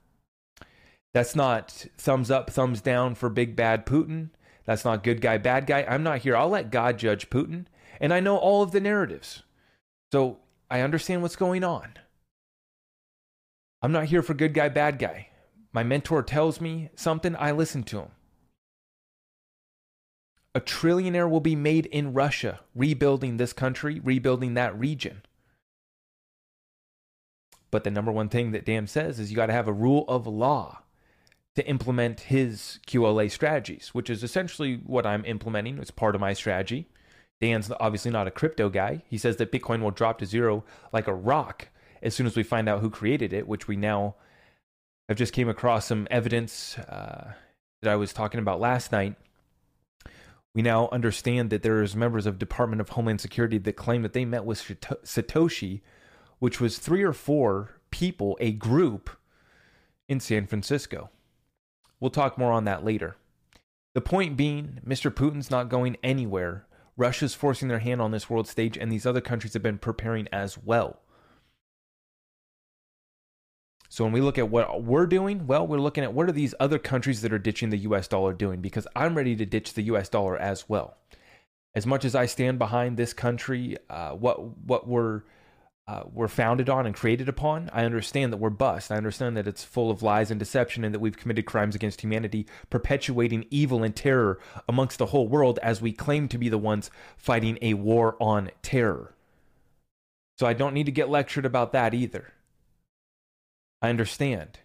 That's 1.12 1.36
not 1.36 1.86
thumbs 1.96 2.30
up, 2.30 2.50
thumbs 2.50 2.80
down 2.80 3.14
for 3.14 3.28
big 3.28 3.56
bad 3.56 3.86
Putin. 3.86 4.30
That's 4.64 4.84
not 4.84 5.04
good 5.04 5.20
guy, 5.20 5.38
bad 5.38 5.66
guy. 5.66 5.84
I'm 5.88 6.02
not 6.02 6.18
here. 6.18 6.36
I'll 6.36 6.48
let 6.48 6.70
God 6.70 6.98
judge 6.98 7.30
Putin. 7.30 7.66
And 8.00 8.12
I 8.12 8.20
know 8.20 8.36
all 8.36 8.62
of 8.62 8.72
the 8.72 8.80
narratives. 8.80 9.42
So 10.12 10.38
I 10.70 10.80
understand 10.80 11.22
what's 11.22 11.36
going 11.36 11.64
on. 11.64 11.94
I'm 13.82 13.92
not 13.92 14.06
here 14.06 14.22
for 14.22 14.34
good 14.34 14.54
guy, 14.54 14.68
bad 14.68 14.98
guy. 14.98 15.28
My 15.72 15.82
mentor 15.82 16.22
tells 16.22 16.60
me 16.60 16.90
something, 16.96 17.36
I 17.38 17.52
listen 17.52 17.82
to 17.84 18.00
him. 18.00 18.10
A 20.56 20.60
trillionaire 20.60 21.28
will 21.28 21.40
be 21.40 21.54
made 21.54 21.84
in 21.84 22.14
Russia, 22.14 22.60
rebuilding 22.74 23.36
this 23.36 23.52
country, 23.52 24.00
rebuilding 24.02 24.54
that 24.54 24.78
region. 24.78 25.20
But 27.70 27.84
the 27.84 27.90
number 27.90 28.10
one 28.10 28.30
thing 28.30 28.52
that 28.52 28.64
Dan 28.64 28.86
says 28.86 29.20
is 29.20 29.30
you 29.30 29.36
got 29.36 29.48
to 29.48 29.52
have 29.52 29.68
a 29.68 29.72
rule 29.72 30.06
of 30.08 30.26
law 30.26 30.80
to 31.56 31.66
implement 31.68 32.20
his 32.20 32.78
QLA 32.86 33.30
strategies, 33.30 33.90
which 33.92 34.08
is 34.08 34.24
essentially 34.24 34.80
what 34.86 35.04
I'm 35.04 35.26
implementing. 35.26 35.76
It's 35.76 35.90
part 35.90 36.14
of 36.14 36.22
my 36.22 36.32
strategy. 36.32 36.88
Dan's 37.38 37.70
obviously 37.78 38.10
not 38.10 38.26
a 38.26 38.30
crypto 38.30 38.70
guy. 38.70 39.02
He 39.10 39.18
says 39.18 39.36
that 39.36 39.52
Bitcoin 39.52 39.82
will 39.82 39.90
drop 39.90 40.16
to 40.20 40.24
zero 40.24 40.64
like 40.90 41.06
a 41.06 41.12
rock 41.12 41.68
as 42.00 42.14
soon 42.14 42.26
as 42.26 42.34
we 42.34 42.42
find 42.42 42.66
out 42.66 42.80
who 42.80 42.88
created 42.88 43.34
it, 43.34 43.46
which 43.46 43.68
we 43.68 43.76
now 43.76 44.14
have 45.10 45.18
just 45.18 45.34
came 45.34 45.50
across 45.50 45.84
some 45.84 46.08
evidence 46.10 46.78
uh, 46.78 47.34
that 47.82 47.92
I 47.92 47.96
was 47.96 48.14
talking 48.14 48.40
about 48.40 48.58
last 48.58 48.90
night. 48.90 49.16
We 50.56 50.62
now 50.62 50.88
understand 50.90 51.50
that 51.50 51.62
there 51.62 51.82
is 51.82 51.94
members 51.94 52.24
of 52.24 52.38
Department 52.38 52.80
of 52.80 52.88
Homeland 52.88 53.20
Security 53.20 53.58
that 53.58 53.74
claim 53.74 54.00
that 54.00 54.14
they 54.14 54.24
met 54.24 54.46
with 54.46 54.58
Satoshi 55.04 55.82
which 56.38 56.60
was 56.60 56.78
three 56.78 57.02
or 57.02 57.12
four 57.12 57.80
people, 57.90 58.38
a 58.40 58.52
group 58.52 59.10
in 60.08 60.18
San 60.18 60.46
Francisco. 60.46 61.10
We'll 62.00 62.10
talk 62.10 62.38
more 62.38 62.52
on 62.52 62.64
that 62.64 62.84
later. 62.84 63.16
The 63.94 64.00
point 64.00 64.36
being, 64.36 64.80
Mr. 64.86 65.10
Putin's 65.10 65.50
not 65.50 65.68
going 65.68 65.98
anywhere. 66.02 66.66
Russia's 66.96 67.34
forcing 67.34 67.68
their 67.68 67.78
hand 67.80 68.00
on 68.00 68.10
this 68.10 68.28
world 68.28 68.48
stage, 68.48 68.78
and 68.78 68.90
these 68.90 69.06
other 69.06 69.20
countries 69.20 69.52
have 69.52 69.62
been 69.62 69.78
preparing 69.78 70.26
as 70.32 70.58
well. 70.58 71.00
So 73.96 74.04
when 74.04 74.12
we 74.12 74.20
look 74.20 74.36
at 74.36 74.50
what 74.50 74.82
we're 74.82 75.06
doing, 75.06 75.46
well, 75.46 75.66
we're 75.66 75.80
looking 75.80 76.04
at 76.04 76.12
what 76.12 76.28
are 76.28 76.32
these 76.32 76.54
other 76.60 76.78
countries 76.78 77.22
that 77.22 77.32
are 77.32 77.38
ditching 77.38 77.70
the 77.70 77.78
US 77.78 78.06
dollar 78.06 78.34
doing 78.34 78.60
because 78.60 78.86
I'm 78.94 79.14
ready 79.14 79.34
to 79.36 79.46
ditch 79.46 79.72
the 79.72 79.84
US 79.84 80.10
dollar 80.10 80.36
as 80.36 80.68
well. 80.68 80.98
As 81.74 81.86
much 81.86 82.04
as 82.04 82.14
I 82.14 82.26
stand 82.26 82.58
behind 82.58 82.98
this 82.98 83.14
country, 83.14 83.78
uh, 83.88 84.10
what 84.10 84.58
what 84.58 84.86
we're 84.86 85.22
uh, 85.88 86.02
we're 86.12 86.28
founded 86.28 86.68
on 86.68 86.84
and 86.84 86.94
created 86.94 87.26
upon, 87.26 87.70
I 87.72 87.86
understand 87.86 88.34
that 88.34 88.36
we're 88.36 88.50
bust. 88.50 88.92
I 88.92 88.98
understand 88.98 89.34
that 89.38 89.48
it's 89.48 89.64
full 89.64 89.90
of 89.90 90.02
lies 90.02 90.30
and 90.30 90.38
deception 90.38 90.84
and 90.84 90.92
that 90.92 91.00
we've 91.00 91.16
committed 91.16 91.46
crimes 91.46 91.74
against 91.74 92.02
humanity, 92.02 92.46
perpetuating 92.68 93.46
evil 93.48 93.82
and 93.82 93.96
terror 93.96 94.38
amongst 94.68 94.98
the 94.98 95.06
whole 95.06 95.26
world 95.26 95.58
as 95.62 95.80
we 95.80 95.92
claim 95.92 96.28
to 96.28 96.36
be 96.36 96.50
the 96.50 96.58
ones 96.58 96.90
fighting 97.16 97.56
a 97.62 97.72
war 97.72 98.18
on 98.20 98.50
terror. 98.60 99.14
So 100.38 100.46
I 100.46 100.52
don't 100.52 100.74
need 100.74 100.84
to 100.84 100.92
get 100.92 101.08
lectured 101.08 101.46
about 101.46 101.72
that 101.72 101.94
either. 101.94 102.34
I 103.82 103.90
understand. 103.90 104.58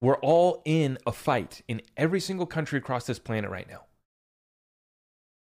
We're 0.00 0.16
all 0.16 0.62
in 0.64 0.98
a 1.06 1.12
fight 1.12 1.62
in 1.68 1.82
every 1.96 2.20
single 2.20 2.46
country 2.46 2.78
across 2.78 3.06
this 3.06 3.18
planet 3.18 3.50
right 3.50 3.68
now. 3.68 3.82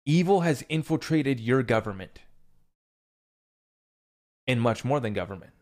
Evil 0.04 0.40
has 0.40 0.64
infiltrated 0.68 1.40
your 1.40 1.62
government 1.62 2.20
and 4.47 4.61
much 4.61 4.85
more 4.85 5.00
than 5.00 5.12
government. 5.12 5.52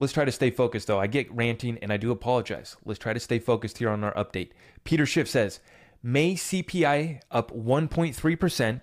Let's 0.00 0.12
try 0.12 0.24
to 0.24 0.32
stay 0.32 0.50
focused, 0.50 0.86
though. 0.86 1.00
I 1.00 1.08
get 1.08 1.32
ranting 1.34 1.78
and 1.82 1.92
I 1.92 1.96
do 1.96 2.12
apologize. 2.12 2.76
Let's 2.84 3.00
try 3.00 3.12
to 3.12 3.20
stay 3.20 3.40
focused 3.40 3.78
here 3.78 3.90
on 3.90 4.04
our 4.04 4.14
update. 4.14 4.50
Peter 4.84 5.04
Schiff 5.04 5.28
says 5.28 5.60
May 6.02 6.34
CPI 6.34 7.20
up 7.30 7.50
1.3% 7.50 8.82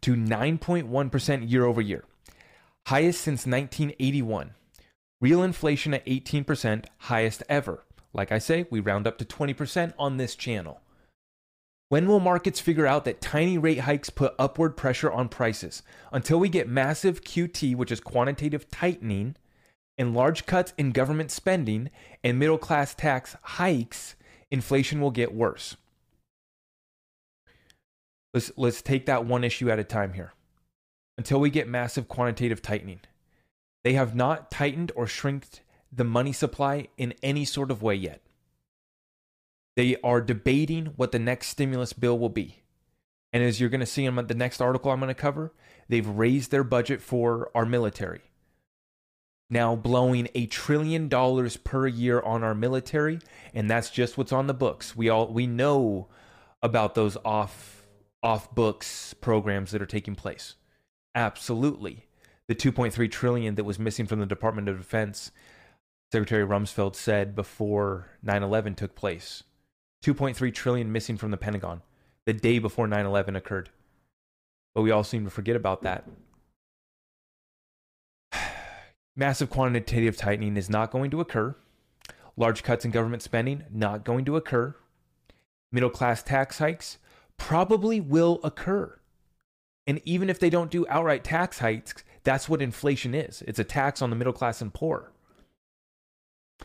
to 0.00 0.14
9.1% 0.14 1.50
year 1.50 1.66
over 1.66 1.80
year, 1.82 2.04
highest 2.86 3.20
since 3.20 3.46
1981. 3.46 4.54
Real 5.24 5.42
inflation 5.42 5.94
at 5.94 6.04
18%, 6.04 6.84
highest 6.98 7.42
ever. 7.48 7.86
Like 8.12 8.30
I 8.30 8.36
say, 8.36 8.66
we 8.70 8.80
round 8.80 9.06
up 9.06 9.16
to 9.16 9.24
20% 9.24 9.94
on 9.98 10.18
this 10.18 10.36
channel. 10.36 10.82
When 11.88 12.06
will 12.06 12.20
markets 12.20 12.60
figure 12.60 12.86
out 12.86 13.06
that 13.06 13.22
tiny 13.22 13.56
rate 13.56 13.80
hikes 13.80 14.10
put 14.10 14.34
upward 14.38 14.76
pressure 14.76 15.10
on 15.10 15.30
prices? 15.30 15.82
Until 16.12 16.38
we 16.38 16.50
get 16.50 16.68
massive 16.68 17.22
QT, 17.22 17.74
which 17.74 17.90
is 17.90 18.00
quantitative 18.00 18.68
tightening, 18.68 19.36
and 19.96 20.12
large 20.12 20.44
cuts 20.44 20.74
in 20.76 20.92
government 20.92 21.30
spending 21.30 21.88
and 22.22 22.38
middle 22.38 22.58
class 22.58 22.94
tax 22.94 23.34
hikes, 23.40 24.16
inflation 24.50 25.00
will 25.00 25.10
get 25.10 25.32
worse. 25.34 25.78
Let's, 28.34 28.52
let's 28.58 28.82
take 28.82 29.06
that 29.06 29.24
one 29.24 29.42
issue 29.42 29.70
at 29.70 29.78
a 29.78 29.84
time 29.84 30.12
here. 30.12 30.34
Until 31.16 31.40
we 31.40 31.48
get 31.48 31.66
massive 31.66 32.08
quantitative 32.08 32.60
tightening. 32.60 33.00
They 33.84 33.92
have 33.92 34.14
not 34.14 34.50
tightened 34.50 34.90
or 34.96 35.06
shrinked 35.06 35.60
the 35.92 36.04
money 36.04 36.32
supply 36.32 36.88
in 36.96 37.14
any 37.22 37.44
sort 37.44 37.70
of 37.70 37.82
way 37.82 37.94
yet. 37.94 38.22
They 39.76 39.96
are 40.02 40.20
debating 40.20 40.86
what 40.96 41.12
the 41.12 41.18
next 41.18 41.48
stimulus 41.48 41.92
bill 41.92 42.18
will 42.18 42.30
be. 42.30 42.62
And 43.32 43.42
as 43.42 43.60
you're 43.60 43.70
going 43.70 43.80
to 43.80 43.86
see 43.86 44.04
in 44.04 44.14
the 44.14 44.34
next 44.34 44.60
article 44.60 44.90
I'm 44.90 45.00
going 45.00 45.08
to 45.08 45.14
cover, 45.14 45.52
they've 45.88 46.06
raised 46.06 46.50
their 46.50 46.64
budget 46.64 47.02
for 47.02 47.50
our 47.54 47.66
military. 47.66 48.22
Now 49.50 49.76
blowing 49.76 50.28
a 50.34 50.46
trillion 50.46 51.08
dollars 51.08 51.56
per 51.56 51.86
year 51.86 52.20
on 52.20 52.42
our 52.42 52.54
military, 52.54 53.18
and 53.52 53.68
that's 53.68 53.90
just 53.90 54.16
what's 54.16 54.32
on 54.32 54.46
the 54.46 54.54
books. 54.54 54.96
We 54.96 55.08
all 55.10 55.26
we 55.28 55.46
know 55.46 56.08
about 56.62 56.94
those 56.94 57.18
off 57.24 57.84
off 58.22 58.52
books 58.54 59.14
programs 59.14 59.72
that 59.72 59.82
are 59.82 59.86
taking 59.86 60.14
place. 60.14 60.54
Absolutely 61.14 62.06
the 62.48 62.54
2.3 62.54 63.10
trillion 63.10 63.54
that 63.54 63.64
was 63.64 63.78
missing 63.78 64.06
from 64.06 64.20
the 64.20 64.26
Department 64.26 64.68
of 64.68 64.78
Defense, 64.78 65.32
Secretary 66.12 66.46
Rumsfeld 66.46 66.94
said 66.94 67.34
before 67.34 68.08
9/11 68.24 68.76
took 68.76 68.94
place. 68.94 69.42
2.3 70.04 70.52
trillion 70.52 70.92
missing 70.92 71.16
from 71.16 71.30
the 71.30 71.36
Pentagon 71.36 71.82
the 72.26 72.32
day 72.32 72.58
before 72.58 72.86
9/11 72.86 73.36
occurred. 73.36 73.70
But 74.74 74.82
we 74.82 74.90
all 74.90 75.04
seem 75.04 75.24
to 75.24 75.30
forget 75.30 75.56
about 75.56 75.82
that. 75.82 76.08
Massive 79.16 79.50
quantitative 79.50 80.16
tightening 80.16 80.56
is 80.56 80.70
not 80.70 80.90
going 80.90 81.10
to 81.10 81.20
occur. 81.20 81.56
Large 82.36 82.62
cuts 82.62 82.84
in 82.84 82.90
government 82.90 83.22
spending 83.22 83.64
not 83.70 84.04
going 84.04 84.24
to 84.24 84.36
occur. 84.36 84.74
Middle 85.70 85.90
class 85.90 86.22
tax 86.22 86.58
hikes 86.58 86.98
probably 87.36 88.00
will 88.00 88.40
occur. 88.44 88.98
And 89.86 90.00
even 90.04 90.30
if 90.30 90.38
they 90.38 90.50
don't 90.50 90.70
do 90.70 90.86
outright 90.88 91.24
tax 91.24 91.58
hikes, 91.58 92.04
that's 92.24 92.48
what 92.48 92.62
inflation 92.62 93.14
is 93.14 93.42
it's 93.46 93.58
a 93.58 93.64
tax 93.64 94.02
on 94.02 94.10
the 94.10 94.16
middle 94.16 94.32
class 94.32 94.60
and 94.60 94.72
poor. 94.72 95.12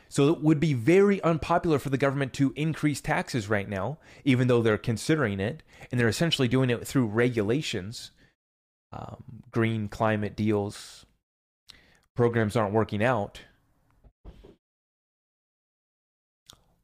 So 0.07 0.29
it 0.29 0.41
would 0.41 0.59
be 0.59 0.73
very 0.73 1.21
unpopular 1.23 1.79
for 1.79 1.89
the 1.89 1.97
government 1.97 2.33
to 2.33 2.53
increase 2.55 3.01
taxes 3.01 3.49
right 3.49 3.67
now, 3.67 3.97
even 4.23 4.47
though 4.47 4.61
they're 4.61 4.77
considering 4.77 5.39
it. 5.39 5.63
And 5.91 5.99
they're 5.99 6.07
essentially 6.07 6.47
doing 6.47 6.69
it 6.69 6.87
through 6.87 7.07
regulations. 7.07 8.11
Um, 8.91 9.43
green 9.51 9.87
climate 9.87 10.35
deals, 10.35 11.05
programs 12.15 12.55
aren't 12.55 12.73
working 12.73 13.03
out. 13.03 13.41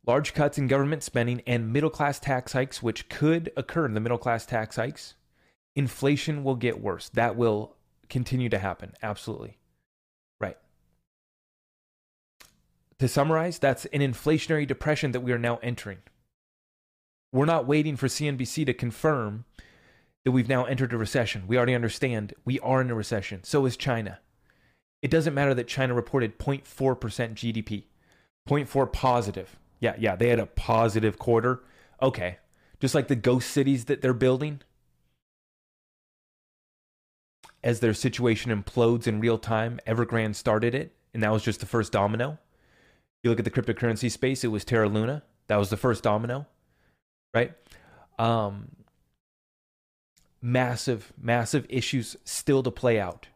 Large 0.05 0.36
cuts 0.36 0.60
in 0.60 0.67
government 0.67 1.01
spending 1.01 1.41
and 1.48 1.74
middle 1.74 1.89
class 1.89 2.20
tax 2.20 2.53
hikes, 2.53 2.84
which 2.84 3.10
could 3.10 3.51
occur 3.58 3.88
in 3.88 3.96
the 3.96 4.00
middle 4.00 4.20
class 4.20 4.46
tax 4.46 4.75
hikes, 4.75 5.15
inflation 5.75 6.44
will 6.44 6.55
get 6.55 6.79
worse. 6.79 7.10
That 7.10 7.36
will 7.36 7.75
continue 8.10 8.50
to 8.50 8.60
happen. 8.60 8.94
Absolutely. 9.02 9.58
Right. 10.40 10.58
To 13.00 13.08
summarize, 13.08 13.60
that's 13.60 13.86
an 13.86 14.02
inflationary 14.02 14.68
depression 14.68 15.12
that 15.12 15.22
we 15.22 15.32
are 15.32 15.38
now 15.38 15.60
entering. 15.62 16.00
We're 17.32 17.46
not 17.46 17.68
waiting 17.68 17.98
for 17.98 18.08
CNBC 18.08 18.66
to 18.66 18.74
confirm 18.74 19.46
that 20.24 20.32
we've 20.32 20.50
now 20.50 20.66
entered 20.66 20.94
a 20.94 20.98
recession. 20.98 21.44
We 21.48 21.58
already 21.58 21.76
understand 21.76 22.34
we 22.46 22.60
are 22.62 22.82
in 22.82 22.90
a 22.90 22.96
recession. 22.96 23.44
So 23.44 23.66
is 23.66 23.78
China. 23.78 24.20
It 25.02 25.12
doesn't 25.12 25.34
matter 25.34 25.54
that 25.54 25.68
China 25.68 25.94
reported 25.94 26.40
0.4% 26.40 26.64
GDP, 26.66 27.84
0.4 28.50 28.92
positive. 28.92 29.58
Yeah, 29.80 29.96
yeah, 30.00 30.16
they 30.16 30.30
had 30.30 30.40
a 30.40 30.48
positive 30.48 31.20
quarter. 31.20 31.62
Okay. 32.02 32.38
Just 32.80 32.96
like 32.96 33.08
the 33.08 33.16
ghost 33.16 33.52
cities 33.52 33.86
that 33.86 34.02
they're 34.02 34.14
building, 34.14 34.62
as 37.66 37.80
their 37.80 37.96
situation 37.96 38.52
implodes 38.52 39.08
in 39.08 39.20
real 39.20 39.40
time, 39.40 39.80
Evergrande 39.88 40.36
started 40.36 40.76
it, 40.76 40.96
and 41.16 41.24
that 41.24 41.32
was 41.32 41.44
just 41.44 41.60
the 41.60 41.66
first 41.66 41.92
domino. 41.92 42.38
You 43.24 43.32
look 43.32 43.40
at 43.40 43.46
the 43.46 43.52
cryptocurrency 43.52 44.12
space, 44.12 44.44
it 44.44 44.50
was 44.50 44.64
Terra 44.64 44.88
Luna. 44.88 45.24
That 45.48 45.58
was 45.58 45.72
the 45.72 45.78
first 45.78 46.04
domino, 46.04 46.46
right? 47.34 47.54
Um, 48.20 48.68
massive, 50.44 51.12
massive 51.20 51.66
issues 51.68 52.16
still 52.24 52.62
to 52.62 52.70
play 52.70 53.00
out. 53.00 53.30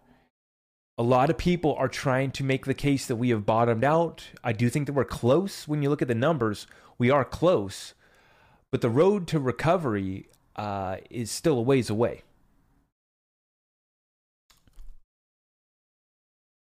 A 1.00 1.04
lot 1.04 1.32
of 1.32 1.38
people 1.40 1.74
are 1.80 1.88
trying 1.88 2.30
to 2.32 2.44
make 2.44 2.66
the 2.66 2.76
case 2.76 3.08
that 3.08 3.16
we 3.16 3.30
have 3.30 3.48
bottomed 3.48 3.84
out. 3.84 4.26
I 4.44 4.54
do 4.54 4.70
think 4.70 4.86
that 4.86 4.94
we're 4.94 5.06
close. 5.06 5.68
When 5.68 5.82
you 5.82 5.90
look 5.90 6.04
at 6.04 6.08
the 6.08 6.14
numbers, 6.14 6.68
we 7.00 7.10
are 7.10 7.26
close, 7.26 7.96
but 8.70 8.82
the 8.82 8.90
road 8.92 9.26
to 9.30 9.40
recovery 9.40 10.28
uh, 10.56 10.98
is 11.10 11.32
still 11.32 11.58
a 11.58 11.64
ways 11.64 11.90
away. 11.90 12.22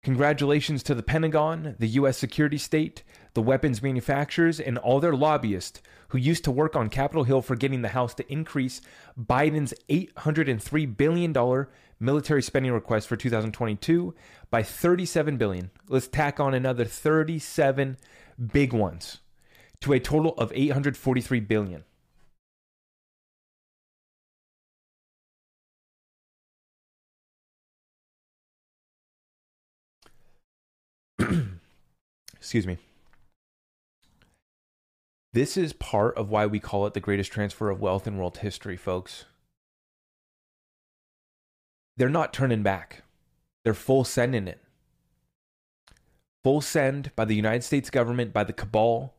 Congratulations 0.09 0.81
to 0.81 0.95
the 0.95 1.03
Pentagon, 1.03 1.75
the 1.77 1.89
U.S. 1.89 2.17
security 2.17 2.57
state, 2.57 3.03
the 3.35 3.43
weapons 3.43 3.83
manufacturers, 3.83 4.59
and 4.59 4.79
all 4.79 4.99
their 4.99 5.13
lobbyists 5.13 5.83
who 6.07 6.17
used 6.17 6.43
to 6.45 6.51
work 6.51 6.75
on 6.75 6.89
Capitol 6.89 7.25
Hill 7.25 7.43
for 7.43 7.55
getting 7.55 7.83
the 7.83 7.89
House 7.89 8.15
to 8.15 8.33
increase 8.33 8.81
Biden's 9.15 9.71
$803 9.87 10.97
billion 10.97 11.67
military 11.99 12.41
spending 12.41 12.71
request 12.71 13.07
for 13.07 13.17
2022 13.17 14.15
by 14.49 14.63
37 14.63 15.37
billion. 15.37 15.69
Let's 15.87 16.07
tack 16.07 16.39
on 16.39 16.55
another 16.55 16.85
37 16.85 17.97
big 18.51 18.73
ones 18.73 19.19
to 19.81 19.93
a 19.93 19.99
total 19.99 20.33
of 20.39 20.51
843 20.55 21.39
billion. 21.41 21.83
Excuse 32.39 32.65
me. 32.65 32.77
This 35.34 35.58
is 35.58 35.74
part 35.74 36.17
of 36.17 36.29
why 36.29 36.48
we 36.48 36.60
call 36.60 36.88
it 36.88 36.93
the 36.93 37.00
greatest 37.00 37.31
transfer 37.31 37.69
of 37.69 37.81
wealth 37.81 38.08
in 38.08 38.17
world 38.17 38.38
history, 38.38 38.77
folks. 38.77 39.25
They're 41.98 42.10
not 42.10 42.34
turning 42.34 42.63
back. 42.63 43.03
They're 43.63 43.74
full 43.74 44.03
sending 44.03 44.48
it. 44.48 44.60
Full 46.43 46.62
send 46.62 47.12
by 47.15 47.25
the 47.25 47.36
United 47.36 47.63
States 47.63 47.89
government, 47.89 48.34
by 48.34 48.43
the 48.43 48.53
cabal. 48.53 49.13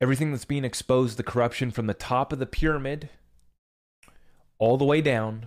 everything 0.00 0.32
that's 0.32 0.44
being 0.44 0.64
exposed, 0.64 1.16
the 1.16 1.22
corruption 1.22 1.70
from 1.70 1.86
the 1.86 1.94
top 1.94 2.32
of 2.32 2.40
the 2.40 2.46
pyramid 2.46 3.08
all 4.58 4.76
the 4.76 4.84
way 4.84 5.00
down, 5.00 5.46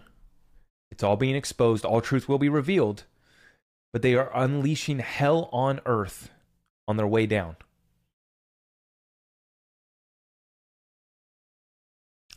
it's 0.92 1.04
all 1.04 1.18
being 1.18 1.36
exposed. 1.36 1.84
All 1.84 2.00
truth 2.00 2.30
will 2.30 2.40
be 2.40 2.50
revealed, 2.50 3.04
but 3.92 4.02
they 4.02 4.16
are 4.16 4.32
unleashing 4.34 5.00
hell 5.00 5.50
on 5.52 5.82
earth 5.86 6.30
on 6.88 6.98
their 6.98 7.08
way 7.08 7.25
down. 7.25 7.56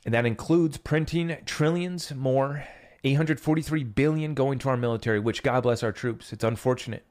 And 0.05 0.15
that 0.15 0.27
includes 0.27 0.79
printing 0.79 1.37
trillions 1.45 2.15
more, 2.15 2.65
843 3.05 3.85
billion 3.85 4.35
going 4.35 4.59
to 4.61 4.71
our 4.71 4.77
military, 4.77 5.21
which 5.21 5.43
God 5.43 5.65
bless 5.65 5.83
our 5.83 5.93
troops. 5.93 6.33
It's 6.33 6.45
unfortunate 6.45 7.05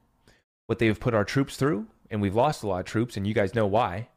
what 0.65 0.79
they 0.79 0.87
have 0.87 0.99
put 0.99 1.13
our 1.13 1.23
troops 1.23 1.57
through, 1.57 1.87
and 2.09 2.21
we've 2.21 2.35
lost 2.35 2.63
a 2.63 2.67
lot 2.67 2.79
of 2.79 2.85
troops, 2.85 3.15
and 3.15 3.27
you 3.27 3.33
guys 3.33 3.55
know 3.55 3.67
why. 3.67 4.09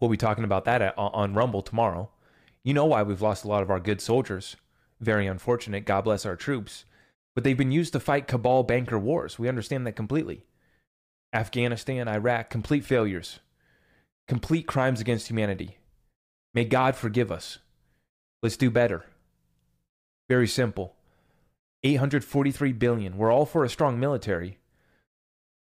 We'll 0.00 0.10
be 0.10 0.16
talking 0.16 0.44
about 0.44 0.64
that 0.64 0.82
at, 0.82 0.94
on 0.96 1.34
Rumble 1.34 1.62
tomorrow. 1.62 2.10
You 2.64 2.74
know 2.74 2.86
why 2.86 3.02
we've 3.02 3.22
lost 3.22 3.44
a 3.44 3.48
lot 3.48 3.62
of 3.62 3.70
our 3.70 3.80
good 3.80 4.00
soldiers. 4.00 4.56
Very 5.00 5.26
unfortunate. 5.26 5.84
God 5.84 6.02
bless 6.02 6.24
our 6.24 6.36
troops. 6.36 6.84
But 7.34 7.44
they've 7.44 7.56
been 7.56 7.72
used 7.72 7.92
to 7.92 8.00
fight 8.00 8.28
cabal 8.28 8.62
banker 8.62 8.98
wars. 8.98 9.38
We 9.38 9.48
understand 9.48 9.86
that 9.86 9.96
completely. 9.96 10.44
Afghanistan, 11.32 12.08
Iraq, 12.08 12.50
complete 12.50 12.84
failures, 12.84 13.40
complete 14.28 14.66
crimes 14.66 15.00
against 15.00 15.28
humanity. 15.28 15.78
May 16.54 16.64
God 16.64 16.94
forgive 16.94 17.32
us. 17.32 17.58
Let's 18.42 18.56
do 18.56 18.70
better. 18.70 19.06
Very 20.28 20.48
simple. 20.48 20.94
843 21.84 22.72
billion. 22.72 23.16
We're 23.16 23.32
all 23.32 23.46
for 23.46 23.64
a 23.64 23.68
strong 23.68 23.98
military. 23.98 24.58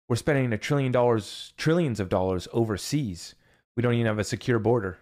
We're 0.08 0.16
spending 0.16 0.54
a 0.54 0.58
trillion 0.58 0.92
dollars, 0.92 1.54
trillions 1.58 2.00
of 2.00 2.10
dollars 2.10 2.48
overseas. 2.54 3.36
We 3.76 3.84
don't 3.84 3.94
even 3.94 4.06
have 4.06 4.20
a 4.20 4.24
secure 4.24 4.60
border. 4.60 4.98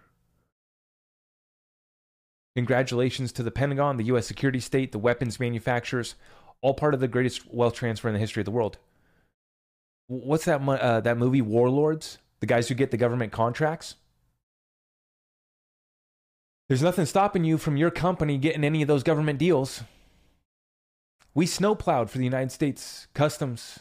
Congratulations 2.56 3.32
to 3.32 3.42
the 3.42 3.50
Pentagon, 3.50 3.98
the 3.98 4.04
U.S. 4.04 4.26
security 4.26 4.60
state, 4.60 4.90
the 4.90 4.98
weapons 4.98 5.38
manufacturers, 5.38 6.14
all 6.62 6.74
part 6.74 6.94
of 6.94 7.00
the 7.00 7.08
greatest 7.08 7.52
wealth 7.52 7.74
transfer 7.74 8.08
in 8.08 8.14
the 8.14 8.20
history 8.20 8.40
of 8.40 8.46
the 8.46 8.50
world. 8.50 8.78
What's 10.08 10.44
that 10.44 10.60
uh, 10.60 11.00
that 11.00 11.18
movie 11.18 11.42
Warlords? 11.42 12.18
The 12.40 12.46
guys 12.46 12.68
who 12.68 12.74
get 12.74 12.90
the 12.90 12.96
government 12.96 13.32
contracts. 13.32 13.96
There's 16.68 16.82
nothing 16.82 17.06
stopping 17.06 17.44
you 17.44 17.58
from 17.58 17.76
your 17.76 17.90
company 17.90 18.38
getting 18.38 18.64
any 18.64 18.82
of 18.82 18.88
those 18.88 19.02
government 19.02 19.38
deals. 19.38 19.82
We 21.34 21.46
snowplowed 21.46 22.10
for 22.10 22.18
the 22.18 22.24
United 22.24 22.50
States 22.50 23.06
Customs 23.14 23.80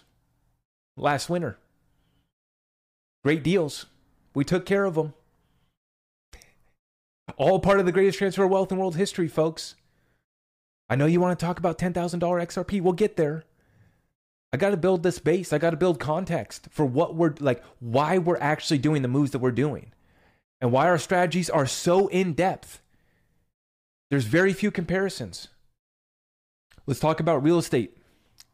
last 0.95 1.29
winter. 1.29 1.57
Great 3.23 3.43
deals. 3.43 3.87
We 4.35 4.43
took 4.43 4.65
care 4.65 4.85
of 4.85 4.95
them. 4.95 5.13
All 7.37 7.59
part 7.59 7.79
of 7.79 7.85
the 7.85 7.91
greatest 7.91 8.19
transfer 8.19 8.43
of 8.43 8.51
wealth 8.51 8.71
in 8.71 8.77
world 8.77 8.95
history, 8.95 9.27
folks. 9.27 9.75
I 10.89 10.95
know 10.95 11.07
you 11.07 11.19
want 11.19 11.37
to 11.37 11.43
talk 11.43 11.57
about 11.57 11.79
$10,000 11.79 12.19
XRP. 12.19 12.81
We'll 12.81 12.93
get 12.93 13.15
there. 13.15 13.45
I 14.55 14.57
got 14.57 14.69
to 14.69 14.77
build 14.77 15.03
this 15.03 15.19
base. 15.19 15.51
I 15.51 15.57
got 15.57 15.71
to 15.71 15.75
build 15.75 15.99
context 15.99 16.69
for 16.71 16.85
what 16.85 17.13
we're 17.13 17.33
like, 17.41 17.61
why 17.81 18.17
we're 18.17 18.37
actually 18.37 18.77
doing 18.77 19.01
the 19.01 19.09
moves 19.09 19.31
that 19.31 19.39
we're 19.39 19.51
doing, 19.51 19.91
and 20.61 20.71
why 20.71 20.87
our 20.87 20.97
strategies 20.97 21.49
are 21.49 21.67
so 21.67 22.07
in 22.07 22.31
depth. 22.31 22.81
There's 24.09 24.23
very 24.23 24.53
few 24.53 24.71
comparisons. 24.71 25.49
Let's 26.87 27.01
talk 27.01 27.19
about 27.19 27.43
real 27.43 27.59
estate. 27.59 27.97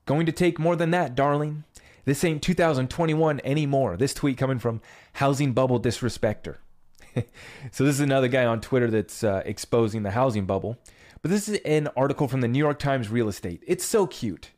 Going 0.08 0.26
to 0.26 0.32
take 0.32 0.58
more 0.58 0.76
than 0.76 0.90
that, 0.90 1.14
darling. 1.14 1.66
This 2.06 2.24
ain't 2.24 2.42
2021 2.42 3.40
anymore. 3.44 3.96
This 3.96 4.16
tweet 4.16 4.40
coming 4.40 4.58
from 4.58 4.82
Housing 5.14 5.54
Bubble 5.54 5.80
Disrespecter. 5.80 6.56
so, 7.72 7.84
this 7.84 7.94
is 7.94 8.00
another 8.00 8.28
guy 8.28 8.46
on 8.46 8.60
Twitter 8.60 8.90
that's 8.90 9.24
uh, 9.24 9.44
exposing 9.46 10.02
the 10.02 10.10
housing 10.10 10.48
bubble. 10.48 10.80
But 11.22 11.30
this 11.30 11.48
is 11.48 11.60
an 11.64 11.90
article 11.96 12.28
from 12.28 12.42
the 12.42 12.48
New 12.48 12.58
York 12.58 12.80
Times 12.80 13.10
Real 13.10 13.28
Estate. 13.28 13.62
It's 13.68 13.86
so 13.86 14.08
cute. 14.08 14.50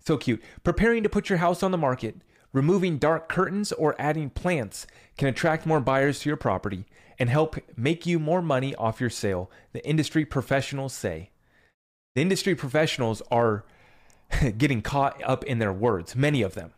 So 0.00 0.16
cute. 0.16 0.42
Preparing 0.64 1.02
to 1.02 1.08
put 1.08 1.28
your 1.28 1.38
house 1.38 1.62
on 1.62 1.70
the 1.70 1.78
market, 1.78 2.16
removing 2.52 2.98
dark 2.98 3.28
curtains 3.28 3.72
or 3.72 3.94
adding 3.98 4.30
plants 4.30 4.86
can 5.16 5.28
attract 5.28 5.66
more 5.66 5.80
buyers 5.80 6.20
to 6.20 6.28
your 6.28 6.36
property 6.36 6.86
and 7.18 7.28
help 7.28 7.56
make 7.76 8.06
you 8.06 8.18
more 8.18 8.40
money 8.40 8.74
off 8.76 9.00
your 9.00 9.10
sale, 9.10 9.50
the 9.72 9.86
industry 9.86 10.24
professionals 10.24 10.94
say. 10.94 11.30
The 12.14 12.22
industry 12.22 12.54
professionals 12.54 13.22
are 13.30 13.64
getting 14.58 14.82
caught 14.82 15.22
up 15.22 15.44
in 15.44 15.58
their 15.58 15.72
words, 15.72 16.16
many 16.16 16.42
of 16.42 16.54
them. 16.54 16.72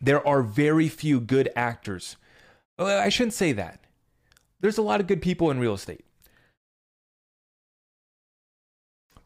There 0.00 0.26
are 0.26 0.42
very 0.42 0.88
few 0.88 1.20
good 1.20 1.50
actors. 1.56 2.16
Well, 2.78 3.00
I 3.00 3.08
shouldn't 3.08 3.34
say 3.34 3.52
that. 3.52 3.80
There's 4.60 4.78
a 4.78 4.82
lot 4.82 5.00
of 5.00 5.08
good 5.08 5.20
people 5.20 5.50
in 5.50 5.58
real 5.58 5.74
estate. 5.74 6.04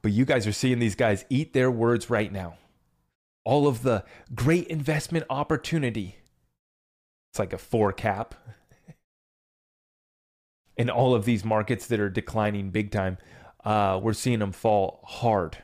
But 0.01 0.13
you 0.13 0.25
guys 0.25 0.47
are 0.47 0.53
seeing 0.53 0.79
these 0.79 0.95
guys 0.95 1.25
eat 1.31 1.53
their 1.53 1.71
words 1.71 2.11
right 2.11 2.33
now. 2.33 2.57
All 3.45 3.67
of 3.67 3.83
the 3.83 4.05
great 4.35 4.67
investment 4.69 5.27
opportunity. 5.29 6.17
It's 7.31 7.39
like 7.39 7.53
a 7.53 7.59
four 7.59 7.93
cap. 7.93 8.35
in 10.77 10.91
all 10.91 11.15
of 11.15 11.25
these 11.25 11.45
markets 11.45 11.87
that 11.87 12.01
are 12.01 12.11
declining 12.11 12.71
big 12.71 12.91
time, 12.91 13.19
uh, 13.65 14.01
we're 14.03 14.13
seeing 14.13 14.39
them 14.39 14.53
fall 14.53 15.01
hard. 15.05 15.59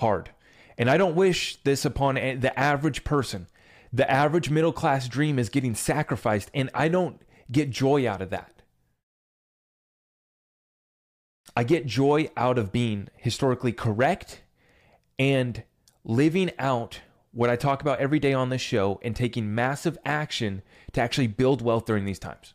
Hard. 0.00 0.30
And 0.76 0.88
I 0.88 0.96
don't 0.96 1.16
wish 1.16 1.56
this 1.64 1.84
upon 1.84 2.14
the 2.14 2.52
average 2.58 3.04
person. 3.04 3.48
The 3.92 4.08
average 4.10 4.50
middle 4.50 4.72
class 4.72 5.08
dream 5.08 5.38
is 5.38 5.48
getting 5.48 5.74
sacrificed, 5.74 6.50
and 6.54 6.70
I 6.74 6.88
don't 6.88 7.20
get 7.50 7.70
joy 7.70 8.08
out 8.08 8.22
of 8.22 8.30
that. 8.30 8.62
I 11.56 11.64
get 11.64 11.86
joy 11.86 12.30
out 12.36 12.58
of 12.58 12.70
being 12.70 13.08
historically 13.16 13.72
correct 13.72 14.42
and 15.18 15.64
living 16.08 16.50
out 16.58 17.00
what 17.30 17.50
I 17.50 17.54
talk 17.54 17.82
about 17.82 18.00
every 18.00 18.18
day 18.18 18.32
on 18.32 18.48
this 18.48 18.62
show 18.62 18.98
and 19.02 19.14
taking 19.14 19.54
massive 19.54 19.96
action 20.04 20.62
to 20.92 21.00
actually 21.00 21.28
build 21.28 21.62
wealth 21.62 21.84
during 21.84 22.04
these 22.04 22.18
times. 22.18 22.54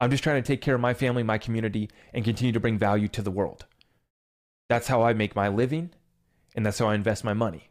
I'm 0.00 0.10
just 0.10 0.22
trying 0.22 0.42
to 0.42 0.46
take 0.46 0.60
care 0.60 0.74
of 0.74 0.80
my 0.80 0.94
family, 0.94 1.22
my 1.22 1.36
community, 1.36 1.90
and 2.14 2.24
continue 2.24 2.52
to 2.52 2.60
bring 2.60 2.78
value 2.78 3.08
to 3.08 3.22
the 3.22 3.30
world. 3.30 3.66
That's 4.68 4.86
how 4.86 5.02
I 5.02 5.12
make 5.12 5.34
my 5.34 5.48
living, 5.48 5.90
and 6.54 6.64
that's 6.64 6.78
how 6.78 6.86
I 6.86 6.94
invest 6.94 7.24
my 7.24 7.34
money. 7.34 7.70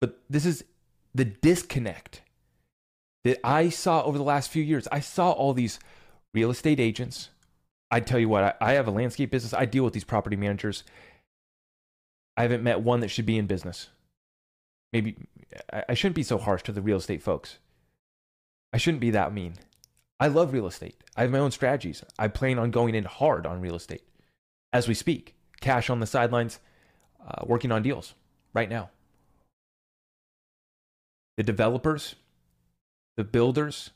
But 0.00 0.20
this 0.28 0.46
is 0.46 0.64
the 1.14 1.24
disconnect 1.24 2.22
that 3.24 3.38
I 3.44 3.68
saw 3.68 4.02
over 4.02 4.18
the 4.18 4.24
last 4.24 4.50
few 4.50 4.62
years. 4.62 4.88
I 4.90 5.00
saw 5.00 5.30
all 5.30 5.52
these 5.52 5.78
real 6.34 6.50
estate 6.50 6.80
agents. 6.80 7.30
I 7.90 8.00
tell 8.00 8.18
you 8.18 8.28
what, 8.28 8.56
I, 8.60 8.72
have 8.72 8.88
a 8.88 8.90
landscape 8.90 9.30
business. 9.30 9.52
I 9.52 9.66
deal 9.66 9.84
with 9.84 9.92
these 9.92 10.04
property 10.04 10.36
managers. 10.36 10.82
I 12.36 12.42
haven't 12.42 12.62
met 12.62 12.80
one 12.80 13.00
that 13.00 13.08
should 13.08 13.26
be 13.26 13.38
in 13.38 13.46
business. 13.46 13.88
Maybe 14.92 15.16
I, 15.88 15.94
shouldn't 15.94 16.16
be 16.16 16.22
so 16.22 16.38
harsh 16.38 16.62
to 16.64 16.72
the 16.72 16.82
real 16.82 16.98
estate 16.98 17.22
folks. 17.22 17.58
I 18.72 18.78
shouldn't 18.78 19.00
be 19.00 19.10
that 19.10 19.32
mean. 19.32 19.54
I 20.20 20.28
love 20.28 20.52
real 20.52 20.66
estate. 20.66 20.96
I 21.16 21.22
have 21.22 21.30
my 21.30 21.38
own 21.38 21.50
strategies. 21.50 22.04
I 22.18 22.28
plan 22.28 22.58
on 22.58 22.70
going 22.70 22.94
in 22.94 23.04
hard 23.04 23.46
on 23.46 23.60
real 23.60 23.74
estate 23.74 24.02
as 24.72 24.88
we 24.88 24.94
speak. 24.94 25.34
Cash 25.60 25.90
on 25.90 26.00
the 26.00 26.06
sidelines, 26.06 26.58
uh, 27.26 27.44
working 27.46 27.70
on 27.70 27.82
deals 27.82 28.14
right 28.52 28.68
now 28.68 28.90
the 31.36 31.42
developers, 31.42 32.14
the 33.16 33.24
builders, 33.24 33.90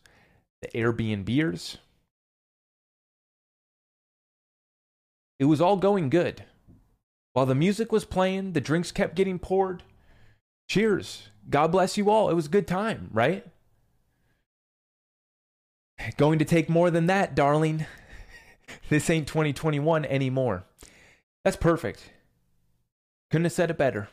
the 0.62 0.68
Airbnbers. 0.68 1.76
It 5.38 5.44
was 5.44 5.60
all 5.60 5.76
going 5.76 6.08
good. 6.08 6.44
While 7.36 7.44
the 7.44 7.54
music 7.54 7.92
was 7.92 8.06
playing, 8.06 8.54
the 8.54 8.62
drinks 8.62 8.90
kept 8.90 9.14
getting 9.14 9.38
poured. 9.38 9.82
Cheers. 10.70 11.28
God 11.50 11.70
bless 11.70 11.98
you 11.98 12.08
all. 12.08 12.30
It 12.30 12.34
was 12.34 12.46
a 12.46 12.48
good 12.48 12.66
time, 12.66 13.10
right? 13.12 13.46
Going 16.16 16.38
to 16.38 16.46
take 16.46 16.70
more 16.70 16.90
than 16.90 17.08
that, 17.08 17.34
darling. 17.34 17.84
this 18.88 19.10
ain't 19.10 19.28
2021 19.28 20.06
anymore. 20.06 20.64
That's 21.44 21.58
perfect. 21.58 22.10
Couldn't 23.30 23.44
have 23.44 23.52
said 23.52 23.70
it 23.70 23.76
better. 23.76 24.08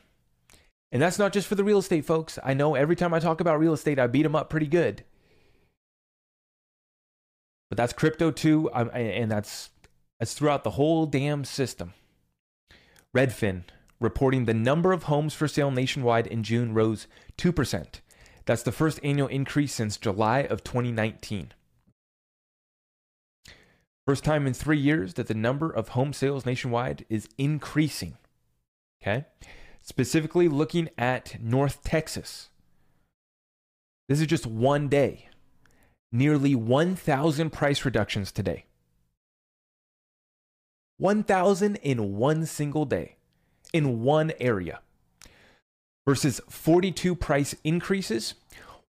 And 0.92 1.02
that's 1.02 1.18
not 1.18 1.32
just 1.32 1.48
for 1.48 1.56
the 1.56 1.64
real 1.64 1.80
estate 1.80 2.04
folks. 2.04 2.38
I 2.44 2.54
know 2.54 2.76
every 2.76 2.98
time 2.98 3.14
I 3.14 3.20
talk 3.20 3.40
about 3.40 3.58
real 3.58 3.72
estate, 3.72 4.00
I 4.00 4.08
beat 4.08 4.24
them 4.24 4.36
up 4.36 4.50
pretty 4.50 4.68
good. 4.68 5.06
But 7.70 7.78
that's 7.78 7.94
crypto 7.94 8.32
too, 8.32 8.70
and 8.70 9.32
that's 9.32 9.70
that's 10.20 10.34
throughout 10.34 10.66
the 10.66 10.72
whole 10.72 11.06
damn 11.06 11.46
system. 11.46 11.94
Redfin 13.16 13.64
reporting 14.00 14.46
the 14.46 14.54
number 14.54 14.92
of 14.92 15.04
homes 15.04 15.34
for 15.34 15.48
sale 15.48 15.72
nationwide 15.72 16.28
in 16.28 16.44
June 16.44 16.74
rose 16.74 17.08
2%. 17.38 18.02
That's 18.46 18.64
the 18.64 18.72
first 18.72 19.00
annual 19.04 19.28
increase 19.28 19.74
since 19.74 19.98
July 19.98 20.40
of 20.40 20.64
2019. 20.64 21.54
First 24.06 24.26
time 24.26 24.46
in 24.46 24.54
three 24.54 24.80
years 24.80 25.14
that 25.14 25.28
the 25.28 25.34
number 25.34 25.70
of 25.70 25.90
home 25.90 26.12
sales 26.12 26.46
nationwide 26.46 27.06
is 27.10 27.30
increasing. 27.38 28.18
Okay 29.02 29.26
specifically 29.84 30.48
looking 30.48 30.90
at 30.98 31.40
North 31.42 31.84
Texas. 31.84 32.50
This 34.10 34.22
is 34.22 34.28
just 34.28 34.48
one 34.48 34.88
day. 34.88 35.30
nearly 36.16 36.54
1,000 36.54 37.50
price 37.50 37.84
reductions 37.84 38.32
today. 38.32 38.66
1,000 41.04 41.76
in 41.82 42.16
one 42.16 42.46
single 42.46 42.86
day 42.86 43.18
in 43.74 44.04
one 44.04 44.32
area 44.40 44.80
versus 46.08 46.40
42 46.48 47.14
price 47.14 47.54
increases, 47.66 48.36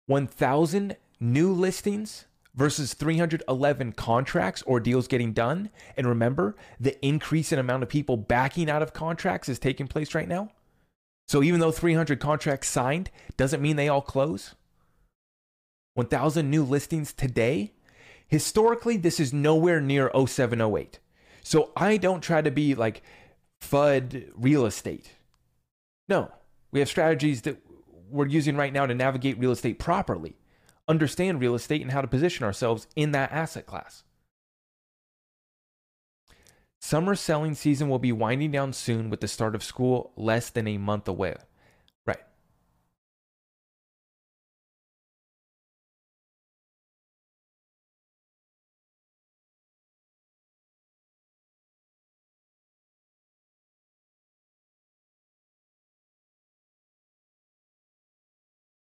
1,000 0.06 0.94
new 1.18 1.52
listings 1.52 2.26
versus 2.54 2.94
311 2.94 3.90
contracts 3.94 4.62
or 4.62 4.78
deals 4.78 5.08
getting 5.08 5.32
done. 5.32 5.70
And 5.96 6.06
remember, 6.06 6.54
the 6.78 7.04
increase 7.04 7.50
in 7.50 7.58
amount 7.58 7.82
of 7.82 7.88
people 7.88 8.16
backing 8.16 8.70
out 8.70 8.80
of 8.80 8.92
contracts 8.92 9.48
is 9.48 9.58
taking 9.58 9.88
place 9.88 10.14
right 10.14 10.28
now. 10.28 10.52
So 11.26 11.42
even 11.42 11.58
though 11.58 11.72
300 11.72 12.20
contracts 12.20 12.68
signed 12.68 13.10
doesn't 13.36 13.60
mean 13.60 13.74
they 13.74 13.88
all 13.88 14.00
close. 14.00 14.54
1,000 15.94 16.48
new 16.48 16.62
listings 16.62 17.12
today. 17.12 17.72
Historically, 18.28 18.96
this 18.96 19.18
is 19.18 19.32
nowhere 19.32 19.80
near 19.80 20.12
0708. 20.14 21.00
So 21.44 21.70
I 21.76 21.98
don't 21.98 22.22
try 22.22 22.40
to 22.42 22.50
be 22.50 22.74
like 22.74 23.02
FUD 23.60 24.30
real 24.34 24.64
estate. 24.66 25.12
No, 26.08 26.32
we 26.72 26.80
have 26.80 26.88
strategies 26.88 27.42
that 27.42 27.58
we're 28.10 28.26
using 28.26 28.56
right 28.56 28.72
now 28.72 28.86
to 28.86 28.94
navigate 28.94 29.38
real 29.38 29.52
estate 29.52 29.78
properly, 29.78 30.36
understand 30.88 31.40
real 31.40 31.54
estate, 31.54 31.82
and 31.82 31.92
how 31.92 32.00
to 32.00 32.08
position 32.08 32.44
ourselves 32.44 32.86
in 32.96 33.12
that 33.12 33.30
asset 33.30 33.66
class. 33.66 34.04
Summer 36.80 37.14
selling 37.14 37.54
season 37.54 37.88
will 37.88 37.98
be 37.98 38.12
winding 38.12 38.50
down 38.50 38.72
soon 38.72 39.10
with 39.10 39.20
the 39.20 39.28
start 39.28 39.54
of 39.54 39.62
school 39.62 40.12
less 40.16 40.50
than 40.50 40.66
a 40.66 40.78
month 40.78 41.06
away. 41.08 41.36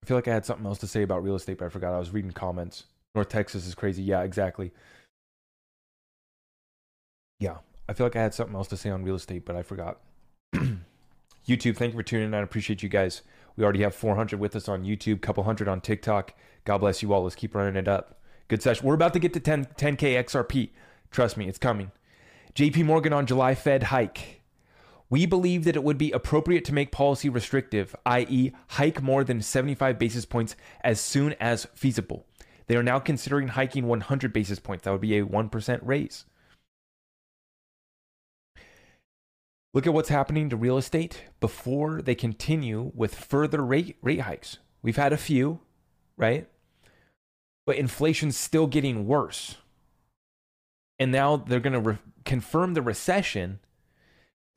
I 0.08 0.10
feel 0.10 0.16
like 0.16 0.30
I 0.30 0.34
had 0.34 0.46
something 0.46 0.66
else 0.66 0.78
to 0.78 0.88
say 0.88 1.02
about 1.02 1.22
real 1.22 1.36
estate, 1.36 1.58
but 1.58 1.66
I 1.66 1.70
forgot. 1.70 1.94
I 1.94 2.00
was 2.00 2.12
reading 2.12 2.32
comments. 2.32 2.86
North 3.14 3.28
Texas 3.28 3.68
is 3.68 3.76
crazy. 3.76 4.02
Yeah, 4.02 4.22
exactly. 4.22 4.72
Yeah, 7.42 7.58
I 7.90 7.94
feel 7.94 8.06
like 8.06 8.16
I 8.16 8.22
had 8.22 8.34
something 8.34 8.56
else 8.56 8.70
to 8.70 8.78
say 8.78 8.90
on 8.90 9.04
real 9.04 9.16
estate, 9.16 9.44
but 9.44 9.58
I 9.58 9.64
forgot. 9.64 10.00
YouTube, 11.46 11.76
thank 11.76 11.92
you 11.92 12.00
for 12.00 12.04
tuning 12.04 12.28
in. 12.28 12.34
I 12.34 12.38
appreciate 12.38 12.82
you 12.82 12.88
guys. 12.88 13.22
We 13.58 13.66
already 13.66 13.82
have 13.82 13.94
400 13.94 14.40
with 14.40 14.56
us 14.56 14.70
on 14.70 14.86
YouTube, 14.86 15.20
couple 15.20 15.44
hundred 15.44 15.68
on 15.68 15.82
TikTok. 15.82 16.34
God 16.64 16.78
bless 16.78 17.02
you 17.02 17.12
all. 17.12 17.24
Let's 17.24 17.36
keep 17.36 17.54
running 17.54 17.76
it 17.76 17.90
up. 17.90 18.22
Good 18.48 18.64
session. 18.64 18.88
We're 18.88 18.94
about 18.94 19.12
to 19.12 19.20
get 19.20 19.34
to 19.34 19.42
10, 19.42 19.66
10K 19.78 20.24
XRP. 20.24 20.70
Trust 21.12 21.36
me, 21.36 21.50
it's 21.50 21.58
coming. 21.58 21.92
JP 22.56 22.86
Morgan 22.86 23.12
on 23.12 23.26
July 23.26 23.56
Fed 23.56 23.84
hike. 23.84 24.37
We 25.10 25.26
believe 25.26 25.64
that 25.64 25.76
it 25.76 25.84
would 25.84 25.98
be 25.98 26.12
appropriate 26.12 26.66
to 26.66 26.74
make 26.74 26.92
policy 26.92 27.30
restrictive, 27.30 27.96
i.e., 28.06 28.52
hike 28.70 29.02
more 29.02 29.24
than 29.24 29.42
75 29.42 29.98
basis 29.98 30.26
points 30.26 30.56
as 30.84 31.00
soon 31.00 31.34
as 31.40 31.68
feasible. 31.74 32.26
They 32.68 32.76
are 32.76 32.84
now 32.84 33.00
considering 33.00 33.50
hiking 33.50 33.88
100 33.88 34.34
basis 34.34 34.60
points. 34.60 34.84
That 34.84 34.92
would 34.92 35.02
be 35.02 35.18
a 35.18 35.26
1% 35.26 35.80
raise. 35.82 36.26
Look 39.74 39.88
at 39.88 39.94
what's 39.94 40.10
happening 40.10 40.50
to 40.50 40.58
real 40.58 40.78
estate 40.78 41.24
before 41.40 42.02
they 42.02 42.16
continue 42.16 42.92
with 42.94 43.16
further 43.16 43.64
rate, 43.64 43.96
rate 44.02 44.22
hikes. 44.22 44.58
We've 44.82 44.98
had 44.98 45.14
a 45.14 45.18
few, 45.18 45.60
right? 46.18 46.50
But 47.66 47.78
inflation's 47.78 48.36
still 48.36 48.68
getting 48.68 49.08
worse. 49.08 49.58
And 51.00 51.12
now 51.12 51.38
they're 51.38 51.60
going 51.60 51.74
to 51.74 51.80
re- 51.80 51.98
confirm 52.26 52.74
the 52.74 52.82
recession 52.82 53.60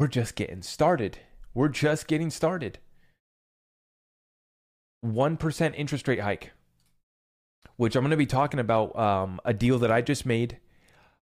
we're 0.00 0.08
just 0.08 0.34
getting 0.34 0.62
started. 0.62 1.18
We're 1.52 1.68
just 1.68 2.06
getting 2.06 2.30
started. 2.30 2.78
1% 5.04 5.74
interest 5.76 6.08
rate 6.08 6.20
hike, 6.20 6.52
which 7.76 7.94
I'm 7.94 8.02
going 8.02 8.10
to 8.10 8.16
be 8.16 8.24
talking 8.24 8.60
about 8.60 8.98
um, 8.98 9.40
a 9.44 9.52
deal 9.52 9.78
that 9.80 9.90
I 9.90 10.00
just 10.00 10.24
made. 10.24 10.56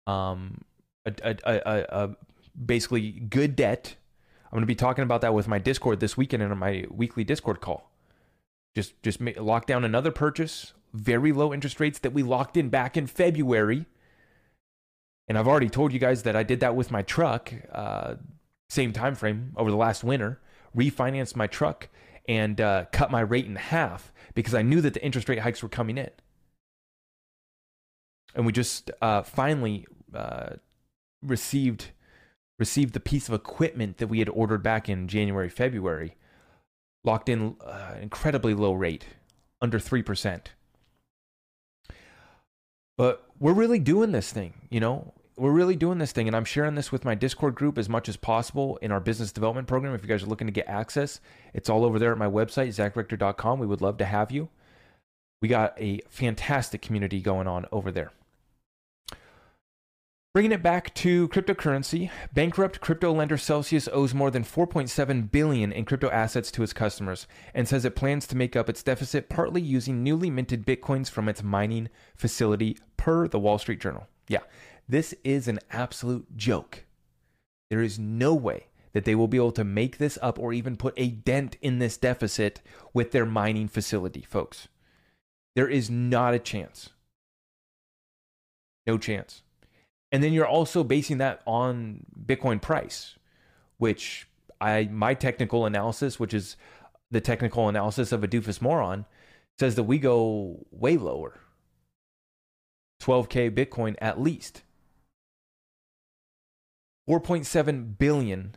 Um, 0.07 0.61
a, 1.05 1.13
a, 1.23 1.37
a, 1.45 2.05
a 2.05 2.15
basically 2.57 3.11
good 3.11 3.55
debt. 3.55 3.97
I'm 4.45 4.51
going 4.57 4.63
to 4.63 4.67
be 4.67 4.73
talking 4.73 5.03
about 5.03 5.21
that 5.21 5.35
with 5.35 5.47
my 5.47 5.59
Discord 5.59 5.99
this 5.99 6.17
weekend 6.17 6.41
in 6.41 6.57
my 6.57 6.85
weekly 6.89 7.23
Discord 7.23 7.61
call. 7.61 7.91
Just 8.75 9.01
just 9.03 9.21
lock 9.21 9.67
down 9.67 9.85
another 9.85 10.11
purchase, 10.11 10.73
very 10.91 11.31
low 11.31 11.53
interest 11.53 11.79
rates 11.79 11.99
that 11.99 12.13
we 12.13 12.23
locked 12.23 12.57
in 12.57 12.69
back 12.69 12.97
in 12.97 13.05
February. 13.05 13.85
And 15.27 15.37
I've 15.37 15.47
already 15.47 15.69
told 15.69 15.93
you 15.93 15.99
guys 15.99 16.23
that 16.23 16.35
I 16.35 16.41
did 16.41 16.59
that 16.61 16.75
with 16.75 16.91
my 16.91 17.03
truck. 17.03 17.53
Uh, 17.71 18.15
same 18.69 18.93
time 18.93 19.15
frame 19.15 19.53
over 19.55 19.69
the 19.69 19.77
last 19.77 20.03
winter, 20.03 20.39
refinanced 20.75 21.35
my 21.35 21.47
truck 21.47 21.89
and 22.27 22.59
uh, 22.59 22.85
cut 22.91 23.11
my 23.11 23.21
rate 23.21 23.45
in 23.45 23.55
half 23.55 24.11
because 24.33 24.53
I 24.53 24.61
knew 24.61 24.81
that 24.81 24.93
the 24.93 25.03
interest 25.03 25.29
rate 25.29 25.39
hikes 25.39 25.61
were 25.61 25.69
coming 25.69 25.97
in. 25.97 26.09
And 28.33 28.45
we 28.45 28.51
just 28.51 28.91
uh, 29.01 29.21
finally 29.21 29.85
uh, 30.13 30.55
received 31.21 31.91
received 32.57 32.93
the 32.93 33.01
piece 33.01 33.27
of 33.27 33.33
equipment 33.33 33.97
that 33.97 34.07
we 34.07 34.19
had 34.19 34.29
ordered 34.29 34.63
back 34.63 34.87
in 34.87 35.09
January, 35.09 35.49
February, 35.49 36.15
locked 37.03 37.27
in 37.27 37.57
uh, 37.65 37.95
incredibly 38.01 38.53
low 38.53 38.71
rate, 38.71 39.05
under 39.61 39.79
three 39.79 40.03
percent. 40.03 40.51
But 42.97 43.25
we're 43.39 43.53
really 43.53 43.79
doing 43.79 44.11
this 44.11 44.31
thing, 44.31 44.53
you 44.69 44.79
know 44.79 45.13
we're 45.37 45.51
really 45.51 45.75
doing 45.75 45.97
this 45.97 46.11
thing 46.11 46.27
and 46.27 46.35
i'm 46.35 46.45
sharing 46.45 46.75
this 46.75 46.91
with 46.91 47.03
my 47.03 47.15
discord 47.15 47.55
group 47.55 47.77
as 47.77 47.89
much 47.89 48.07
as 48.07 48.15
possible 48.15 48.77
in 48.77 48.91
our 48.91 48.99
business 48.99 49.31
development 49.31 49.67
program. 49.67 49.93
If 49.93 50.01
you 50.01 50.07
guys 50.07 50.23
are 50.23 50.27
looking 50.27 50.47
to 50.47 50.53
get 50.53 50.67
access 50.67 51.19
it's 51.53 51.69
all 51.69 51.83
over 51.83 51.99
there 51.99 52.11
at 52.11 52.17
my 52.17 52.27
website 52.27 52.69
zachrector.com 52.69 53.59
we 53.59 53.67
would 53.67 53.81
love 53.81 53.97
to 53.97 54.05
have 54.05 54.31
you. 54.31 54.49
We 55.41 55.49
got 55.49 55.79
a 55.79 56.01
fantastic 56.09 56.81
community 56.81 57.21
going 57.21 57.47
on 57.47 57.65
over 57.71 57.91
there. 57.91 58.11
Bringing 60.33 60.51
it 60.51 60.63
back 60.63 60.93
to 60.95 61.29
cryptocurrency, 61.29 62.09
bankrupt 62.33 62.81
crypto 62.81 63.13
lender 63.13 63.37
Celsius 63.37 63.87
owes 63.93 64.13
more 64.13 64.29
than 64.29 64.43
4.7 64.43 65.31
billion 65.31 65.71
in 65.71 65.85
crypto 65.85 66.09
assets 66.09 66.51
to 66.51 66.63
its 66.63 66.73
customers 66.73 67.25
and 67.53 67.69
says 67.69 67.85
it 67.85 67.95
plans 67.95 68.27
to 68.27 68.35
make 68.35 68.53
up 68.53 68.67
its 68.67 68.83
deficit 68.83 69.29
partly 69.29 69.61
using 69.61 70.03
newly 70.03 70.29
minted 70.29 70.65
bitcoins 70.65 71.09
from 71.09 71.29
its 71.29 71.41
mining 71.41 71.87
facility 72.17 72.77
per 72.97 73.29
the 73.29 73.39
Wall 73.39 73.57
Street 73.57 73.79
Journal. 73.79 74.07
Yeah, 74.27 74.41
this 74.87 75.13
is 75.23 75.47
an 75.47 75.59
absolute 75.71 76.35
joke. 76.37 76.85
There 77.69 77.81
is 77.81 77.97
no 77.97 78.33
way 78.33 78.67
that 78.93 79.05
they 79.05 79.15
will 79.15 79.27
be 79.27 79.37
able 79.37 79.51
to 79.51 79.63
make 79.63 79.97
this 79.97 80.17
up 80.21 80.39
or 80.39 80.53
even 80.53 80.77
put 80.77 80.93
a 80.95 81.09
dent 81.09 81.57
in 81.61 81.79
this 81.79 81.97
deficit 81.97 82.61
with 82.93 83.11
their 83.11 83.25
mining 83.25 83.67
facility, 83.67 84.21
folks. 84.21 84.67
There 85.55 85.67
is 85.67 85.89
not 85.89 86.33
a 86.33 86.39
chance. 86.39 86.91
No 88.85 88.97
chance. 88.97 89.41
And 90.11 90.23
then 90.23 90.33
you're 90.33 90.47
also 90.47 90.83
basing 90.83 91.17
that 91.17 91.41
on 91.45 92.05
Bitcoin 92.25 92.61
price, 92.61 93.15
which 93.77 94.27
I 94.61 94.87
my 94.91 95.13
technical 95.13 95.65
analysis, 95.65 96.19
which 96.19 96.33
is 96.33 96.55
the 97.11 97.21
technical 97.21 97.67
analysis 97.67 98.11
of 98.11 98.23
a 98.23 98.27
doofus 98.27 98.61
moron, 98.61 99.05
says 99.59 99.75
that 99.75 99.83
we 99.83 99.97
go 99.97 100.65
way 100.71 100.95
lower. 100.95 101.39
12k 103.01 103.51
Bitcoin 103.51 103.95
at 103.99 104.21
least. 104.21 104.63
4.7 107.09 107.97
billion 107.97 108.55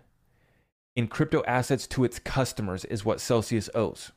in 0.96 1.06
crypto 1.06 1.44
assets 1.46 1.86
to 1.86 2.04
its 2.04 2.18
customers 2.18 2.84
is 2.86 3.04
what 3.04 3.20
Celsius 3.20 3.70
owes. 3.74 4.12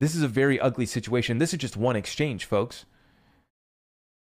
This 0.00 0.14
is 0.14 0.22
a 0.22 0.28
very 0.28 0.60
ugly 0.60 0.86
situation. 0.86 1.38
This 1.38 1.52
is 1.52 1.58
just 1.58 1.76
one 1.76 1.96
exchange, 1.96 2.44
folks. 2.44 2.84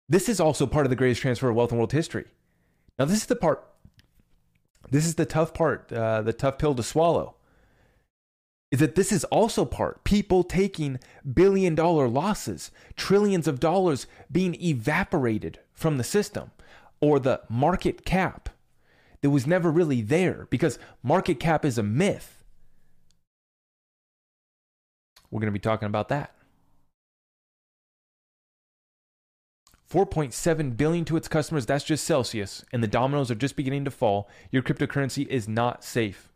This 0.09 0.29
is 0.29 0.41
also 0.41 0.67
part 0.67 0.87
of 0.87 0.91
the 0.91 0.97
greatest 0.97 1.21
transfer 1.21 1.49
of 1.49 1.57
wealth 1.57 1.73
in 1.73 1.79
world 1.79 1.93
history. 1.93 2.27
Now, 2.99 3.05
this 3.05 3.19
is 3.19 3.27
the 3.27 3.37
part, 3.37 3.65
this 4.91 5.07
is 5.07 5.17
the 5.17 5.27
tough 5.27 5.53
part, 5.53 5.93
uh, 5.93 6.23
the 6.23 6.33
tough 6.33 6.59
pill 6.59 6.75
to 6.75 6.83
swallow. 6.83 7.35
Is 8.71 8.81
that 8.81 8.95
this 8.95 9.13
is 9.13 9.25
also 9.25 9.65
part 9.65 10.03
people 10.03 10.43
taking 10.43 10.99
billion 11.35 11.75
dollar 11.75 12.09
losses, 12.09 12.71
trillions 12.97 13.47
of 13.47 13.61
dollars 13.61 14.07
being 14.31 14.55
evaporated 14.61 15.61
from 15.73 15.99
the 15.99 16.05
system 16.05 16.51
or 17.01 17.21
the 17.21 17.43
market 17.49 18.05
cap 18.05 18.49
that 19.21 19.31
was 19.31 19.47
never 19.47 19.71
really 19.71 20.03
there 20.03 20.47
because 20.51 20.79
market 21.03 21.41
cap 21.41 21.65
is 21.65 21.79
a 21.79 21.83
myth. 21.83 22.45
We're 25.31 25.41
going 25.41 25.53
to 25.53 25.53
be 25.53 25.59
talking 25.59 25.87
about 25.87 26.09
that. 26.09 26.33
4.7 29.91 30.77
billion 30.77 31.05
to 31.05 31.17
its 31.17 31.29
customers, 31.29 31.65
that's 31.65 31.85
just 31.85 32.05
Celsius, 32.05 32.65
and 32.73 32.83
the 32.83 32.89
dominoes 32.89 33.31
are 33.31 33.37
just 33.37 33.55
beginning 33.55 33.85
to 33.85 33.91
fall. 33.91 34.29
Your 34.51 34.63
cryptocurrency 34.63 35.27
is 35.29 35.47
not 35.47 35.85
safe. 35.85 36.33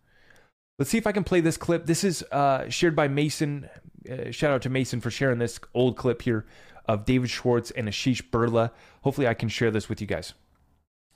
Let's 0.79 0.91
see 0.91 0.99
if 0.99 1.07
I 1.07 1.13
can 1.13 1.25
play 1.25 1.41
this 1.41 1.57
clip. 1.57 1.87
This 1.87 2.05
is 2.05 2.23
uh, 2.31 2.69
shared 2.69 2.95
by 2.95 3.09
Mason. 3.09 3.69
Uh, 4.11 4.31
shout 4.31 4.53
out 4.53 4.63
to 4.63 4.71
Mason 4.71 5.01
for 5.01 5.11
sharing 5.11 5.39
this 5.39 5.59
old 5.75 5.97
clip 5.97 6.23
here 6.23 6.47
of 6.87 7.05
David 7.05 7.29
Schwartz 7.29 7.71
and 7.73 7.89
Ashish 7.89 8.23
Birla. 8.31 8.71
Hopefully, 9.03 9.27
I 9.27 9.35
can 9.35 9.49
share 9.49 9.71
this 9.71 9.89
with 9.89 10.01
you 10.01 10.07
guys. 10.07 10.33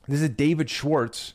This 0.06 0.20
is 0.20 0.28
David 0.30 0.68
Schwartz 0.68 1.34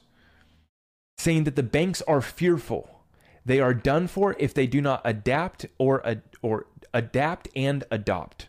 saying 1.19 1.43
that 1.43 1.55
the 1.55 1.63
banks 1.63 2.01
are 2.03 2.21
fearful. 2.21 3.01
They 3.45 3.59
are 3.59 3.73
done 3.73 4.07
for 4.07 4.35
if 4.39 4.53
they 4.53 4.67
do 4.67 4.81
not 4.81 5.01
adapt 5.03 5.65
or 5.77 6.03
or 6.41 6.67
adapt 6.93 7.47
and 7.55 7.83
adopt. 7.91 8.47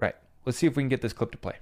Right. 0.00 0.14
Let's 0.44 0.58
see 0.58 0.66
if 0.66 0.76
we 0.76 0.82
can 0.82 0.88
get 0.88 1.02
this 1.02 1.12
clip 1.12 1.32
to 1.32 1.38
play. 1.38 1.54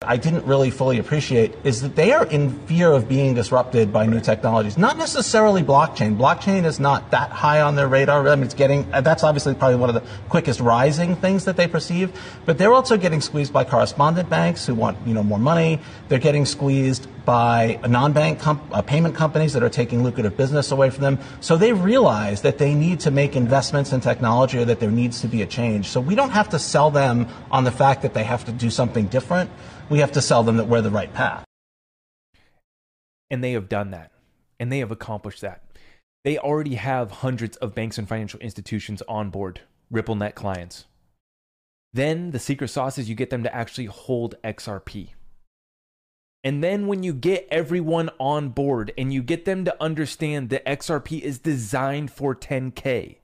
I 0.00 0.16
didn't 0.16 0.46
really 0.46 0.70
fully 0.70 1.00
appreciate 1.00 1.56
is 1.64 1.82
that 1.82 1.96
they 1.96 2.12
are 2.12 2.24
in 2.24 2.56
fear 2.66 2.92
of 2.92 3.08
being 3.08 3.34
disrupted 3.34 3.92
by 3.92 4.06
new 4.06 4.20
technologies. 4.20 4.78
Not 4.78 4.96
necessarily 4.96 5.64
blockchain. 5.64 6.16
Blockchain 6.16 6.64
is 6.64 6.78
not 6.78 7.10
that 7.10 7.30
high 7.30 7.62
on 7.62 7.74
their 7.74 7.88
radar. 7.88 8.28
I 8.28 8.36
mean, 8.36 8.44
it's 8.44 8.54
getting, 8.54 8.88
that's 8.88 9.24
obviously 9.24 9.54
probably 9.54 9.74
one 9.74 9.88
of 9.88 9.96
the 9.96 10.08
quickest 10.28 10.60
rising 10.60 11.16
things 11.16 11.46
that 11.46 11.56
they 11.56 11.66
perceive. 11.66 12.12
But 12.46 12.58
they're 12.58 12.72
also 12.72 12.96
getting 12.96 13.20
squeezed 13.20 13.52
by 13.52 13.64
correspondent 13.64 14.30
banks 14.30 14.64
who 14.64 14.76
want, 14.76 15.04
you 15.04 15.14
know, 15.14 15.24
more 15.24 15.40
money. 15.40 15.80
They're 16.06 16.20
getting 16.20 16.46
squeezed 16.46 17.08
by 17.28 17.78
non-bank 17.86 18.40
com- 18.40 18.66
uh, 18.72 18.80
payment 18.80 19.14
companies 19.14 19.52
that 19.52 19.62
are 19.62 19.68
taking 19.68 20.02
lucrative 20.02 20.34
business 20.34 20.72
away 20.72 20.88
from 20.88 21.02
them. 21.02 21.18
So 21.40 21.58
they 21.58 21.74
realize 21.74 22.40
that 22.40 22.56
they 22.56 22.72
need 22.74 23.00
to 23.00 23.10
make 23.10 23.36
investments 23.36 23.92
in 23.92 24.00
technology 24.00 24.56
or 24.56 24.64
that 24.64 24.80
there 24.80 24.90
needs 24.90 25.20
to 25.20 25.28
be 25.28 25.42
a 25.42 25.46
change. 25.46 25.88
So 25.88 26.00
we 26.00 26.14
don't 26.14 26.30
have 26.30 26.48
to 26.50 26.58
sell 26.58 26.90
them 26.90 27.28
on 27.50 27.64
the 27.64 27.70
fact 27.70 28.00
that 28.00 28.14
they 28.14 28.24
have 28.24 28.46
to 28.46 28.52
do 28.52 28.70
something 28.70 29.08
different 29.08 29.50
we 29.88 30.00
have 30.00 30.12
to 30.12 30.22
sell 30.22 30.42
them 30.42 30.56
that 30.56 30.68
we're 30.68 30.82
the 30.82 30.90
right 30.90 31.12
path. 31.12 31.44
And 33.30 33.42
they 33.42 33.52
have 33.52 33.68
done 33.68 33.90
that. 33.90 34.12
And 34.60 34.72
they 34.72 34.78
have 34.78 34.90
accomplished 34.90 35.40
that. 35.42 35.62
They 36.24 36.38
already 36.38 36.74
have 36.74 37.10
hundreds 37.10 37.56
of 37.58 37.74
banks 37.74 37.96
and 37.96 38.08
financial 38.08 38.40
institutions 38.40 39.02
on 39.08 39.30
board, 39.30 39.60
RippleNet 39.92 40.34
clients. 40.34 40.86
Then 41.92 42.32
the 42.32 42.38
secret 42.38 42.68
sauce 42.68 42.98
is 42.98 43.08
you 43.08 43.14
get 43.14 43.30
them 43.30 43.44
to 43.44 43.54
actually 43.54 43.86
hold 43.86 44.34
XRP. 44.42 45.10
And 46.44 46.62
then 46.62 46.86
when 46.86 47.02
you 47.02 47.12
get 47.12 47.48
everyone 47.50 48.10
on 48.18 48.50
board 48.50 48.92
and 48.96 49.12
you 49.12 49.22
get 49.22 49.44
them 49.44 49.64
to 49.64 49.82
understand 49.82 50.50
that 50.50 50.64
XRP 50.64 51.20
is 51.20 51.38
designed 51.38 52.10
for 52.10 52.34
10K, 52.34 53.16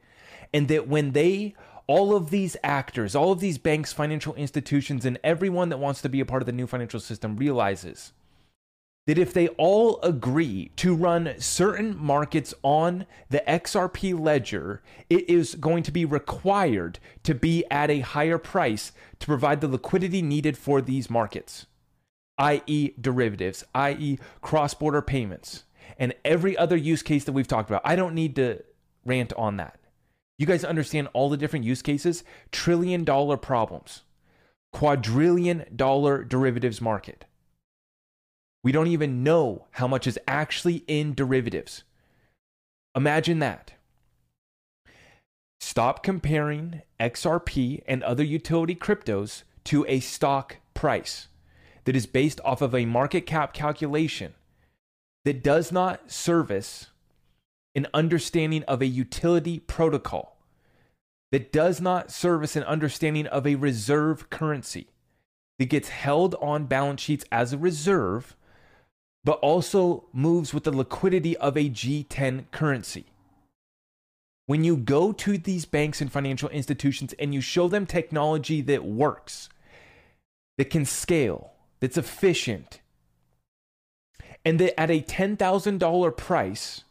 and 0.53 0.69
that 0.69 0.89
when 0.89 1.13
they 1.13 1.55
all 1.87 2.17
of 2.17 2.31
these 2.31 2.57
actors, 2.63 3.15
all 3.15 3.33
of 3.33 3.41
these 3.41 3.59
banks, 3.59 3.93
financial 3.93 4.35
institutions, 4.35 5.05
and 5.05 5.19
everyone 5.23 5.69
that 5.69 5.79
wants 5.79 6.01
to 6.03 6.09
be 6.09 6.21
a 6.21 6.25
part 6.25 6.43
of 6.43 6.47
the 6.47 6.53
new 6.53 6.67
financial 6.67 7.01
system 7.01 7.37
realizes 7.37 8.13
that 9.07 9.19
if 9.19 9.35
they 9.35 9.49
all 9.49 10.01
agree 10.01 10.71
to 10.77 10.95
run 10.95 11.35
certain 11.39 11.97
markets 11.97 12.55
on 12.63 13.07
the 13.29 13.43
XRP 13.47 14.19
ledger, 14.19 14.83
it 15.11 15.29
is 15.29 15.57
going 15.57 15.83
to 15.83 15.93
be 15.93 16.05
required 16.05 16.99
to 17.23 17.35
be 17.35 17.65
at 17.71 17.91
a 17.91 18.01
higher 18.01 18.39
price 18.39 18.93
to 19.19 19.27
provide 19.27 19.61
the 19.61 19.69
liquidity 19.69 20.23
needed 20.23 20.57
for 20.57 20.81
these 20.81 21.11
markets, 21.11 21.67
i.e., 22.39 22.93
derivatives, 23.01 23.65
i.e., 23.75 24.19
cross 24.41 24.75
border 24.75 25.03
payments, 25.03 25.65
and 25.99 26.15
every 26.25 26.57
other 26.57 26.77
use 26.77 27.03
case 27.03 27.25
that 27.25 27.33
we've 27.33 27.49
talked 27.49 27.71
about. 27.71 27.83
I 27.85 27.97
don't 27.97 28.15
need 28.15 28.37
to 28.37 28.63
rant 29.05 29.33
on 29.35 29.57
that. 29.59 29.79
You 30.39 30.47
guys 30.47 30.65
understand 30.65 31.09
all 31.13 31.29
the 31.29 31.37
different 31.37 31.65
use 31.65 31.83
cases? 31.83 32.25
Trillion 32.51 33.05
dollar 33.05 33.37
problems, 33.37 34.03
quadrillion 34.73 35.65
dollar 35.75 36.25
derivatives 36.25 36.81
market. 36.81 37.25
We 38.65 38.73
don't 38.73 38.89
even 38.89 39.23
know 39.23 39.67
how 39.73 39.87
much 39.87 40.07
is 40.07 40.19
actually 40.27 40.85
in 40.89 41.15
derivatives. 41.15 41.85
Imagine 42.97 43.39
that. 43.41 43.75
Stop 45.61 46.03
comparing 46.03 46.83
XRP 46.99 47.83
and 47.87 48.03
other 48.03 48.25
utility 48.25 48.75
cryptos 48.75 49.43
to 49.65 49.85
a 49.89 50.01
stock 50.01 50.57
price 50.73 51.29
that 51.85 51.97
is 51.97 52.07
based 52.07 52.41
off 52.45 52.63
of 52.63 52.75
a 52.75 52.85
market 52.85 53.27
cap 53.27 53.53
calculation 53.53 54.35
that 55.25 55.43
does 55.43 55.73
not 55.73 56.11
service 56.11 56.89
an 57.75 57.87
understanding 57.93 58.63
of 58.65 58.81
a 58.81 58.87
utility 58.87 59.59
protocol 59.59 60.35
that 61.35 61.51
does 61.51 61.81
not 61.81 62.13
service 62.13 62.55
an 62.55 62.63
understanding 62.63 63.27
of 63.27 63.45
a 63.45 63.57
reserve 63.57 64.31
currency 64.31 64.87
that 65.59 65.65
gets 65.65 65.89
held 65.89 66.37
on 66.41 66.67
balance 66.67 67.01
sheets 67.01 67.25
as 67.33 67.53
a 67.53 67.59
reserve, 67.59 68.37
but 69.25 69.41
also 69.41 70.05
moves 70.13 70.55
with 70.55 70.63
the 70.63 70.71
liquidity 70.71 71.37
of 71.39 71.57
a 71.57 71.69
G10 71.69 72.45
currency. 72.53 73.07
When 74.47 74.63
you 74.63 74.77
go 74.77 75.11
to 75.11 75.37
these 75.37 75.65
banks 75.65 76.01
and 76.01 76.13
financial 76.13 76.51
institutions 76.51 77.15
and 77.15 77.35
you 77.35 77.41
show 77.41 77.67
them 77.67 77.85
technology 77.85 78.61
that 78.61 78.85
works, 78.85 79.49
that 80.57 80.71
can 80.71 80.85
scale, 80.85 81.54
that's 81.85 81.99
efficient, 81.99 82.81
and 84.43 84.59
that 84.59 84.81
at 84.81 84.91
a 84.91 85.03
$10,000 85.03 86.17
price, 86.17 86.85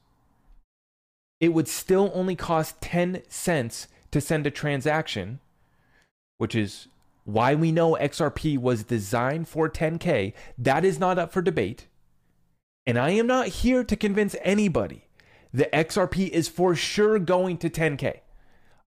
it 1.39 1.47
would 1.47 1.67
still 1.67 2.12
only 2.13 2.36
cost 2.36 2.79
10 2.79 3.23
cents 3.27 3.88
to 4.12 4.21
send 4.21 4.45
a 4.45 4.51
transaction, 4.51 5.39
which 6.38 6.53
is 6.53 6.88
why 7.23 7.56
we 7.56 7.71
know 7.71 7.97
XRP 7.99 8.60
was 8.60 8.84
designed 8.84 9.47
for 9.47 9.67
10K. 9.67 10.34
That 10.60 10.86
is 10.86 10.99
not 10.99 11.17
up 11.17 11.32
for 11.32 11.41
debate. 11.41 11.88
And 12.86 12.99
I 12.99 13.10
am 13.10 13.25
not 13.25 13.47
here 13.47 13.84
to 13.84 13.95
convince 13.95 14.36
anybody 14.43 15.08
that 15.51 15.73
XRP 15.73 16.29
is 16.29 16.47
for 16.47 16.75
sure 16.75 17.17
going 17.17 17.58
to 17.58 17.67
10K. 17.67 18.19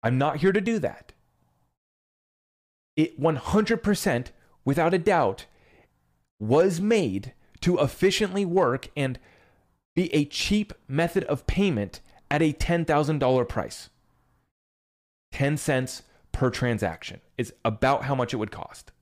I'm 0.04 0.18
not 0.18 0.36
here 0.36 0.52
to 0.52 0.60
do 0.60 0.78
that. 0.78 1.10
It 2.94 3.20
100%, 3.20 4.26
without 4.64 4.94
a 4.94 4.98
doubt, 4.98 5.46
was 6.38 6.80
made 6.80 7.32
to 7.60 7.78
efficiently 7.78 8.44
work 8.44 8.88
and 8.96 9.18
be 9.94 10.12
a 10.14 10.24
cheap 10.26 10.72
method 10.86 11.24
of 11.24 11.46
payment 11.46 12.00
at 12.30 12.42
a 12.42 12.52
$10,000 12.52 13.48
price. 13.48 13.90
10 15.32 15.56
cents 15.56 16.02
per 16.32 16.50
transaction 16.50 17.20
is 17.38 17.52
about 17.64 18.04
how 18.04 18.14
much 18.14 18.32
it 18.32 18.36
would 18.36 18.50
cost. 18.50 18.92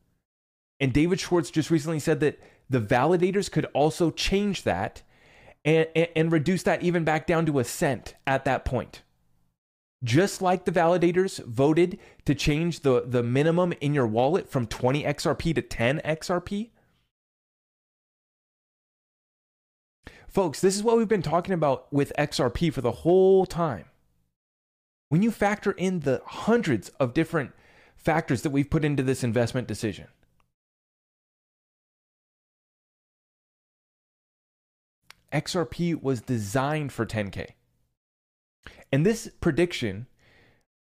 And 0.80 0.92
David 0.92 1.20
Schwartz 1.20 1.50
just 1.50 1.70
recently 1.70 1.98
said 1.98 2.20
that 2.20 2.40
the 2.70 2.80
validators 2.80 3.50
could 3.50 3.66
also 3.66 4.10
change 4.10 4.62
that 4.62 5.02
and, 5.64 5.86
and, 5.94 6.08
and, 6.14 6.32
reduce 6.32 6.62
that 6.64 6.82
even 6.82 7.04
back 7.04 7.26
down 7.26 7.46
to 7.46 7.58
a 7.58 7.64
cent 7.64 8.14
at 8.26 8.44
that 8.44 8.64
point. 8.64 9.02
Just 10.02 10.42
like 10.42 10.64
the 10.64 10.72
validators 10.72 11.42
voted 11.44 11.98
to 12.26 12.34
change 12.34 12.80
the, 12.80 13.02
the 13.06 13.22
minimum 13.22 13.72
in 13.80 13.94
your 13.94 14.06
wallet 14.06 14.48
from 14.50 14.66
20 14.66 15.04
XRP 15.04 15.54
to 15.54 15.62
10 15.62 16.02
XRP, 16.04 16.70
Folks, 20.34 20.60
this 20.60 20.74
is 20.74 20.82
what 20.82 20.96
we've 20.96 21.06
been 21.06 21.22
talking 21.22 21.54
about 21.54 21.86
with 21.92 22.12
XRP 22.18 22.72
for 22.72 22.80
the 22.80 22.90
whole 22.90 23.46
time. 23.46 23.84
When 25.08 25.22
you 25.22 25.30
factor 25.30 25.70
in 25.70 26.00
the 26.00 26.22
hundreds 26.26 26.88
of 26.98 27.14
different 27.14 27.52
factors 27.94 28.42
that 28.42 28.50
we've 28.50 28.68
put 28.68 28.84
into 28.84 29.04
this 29.04 29.22
investment 29.22 29.68
decision, 29.68 30.08
XRP 35.32 36.02
was 36.02 36.20
designed 36.20 36.90
for 36.90 37.06
10K. 37.06 37.50
And 38.90 39.06
this 39.06 39.30
prediction, 39.40 40.08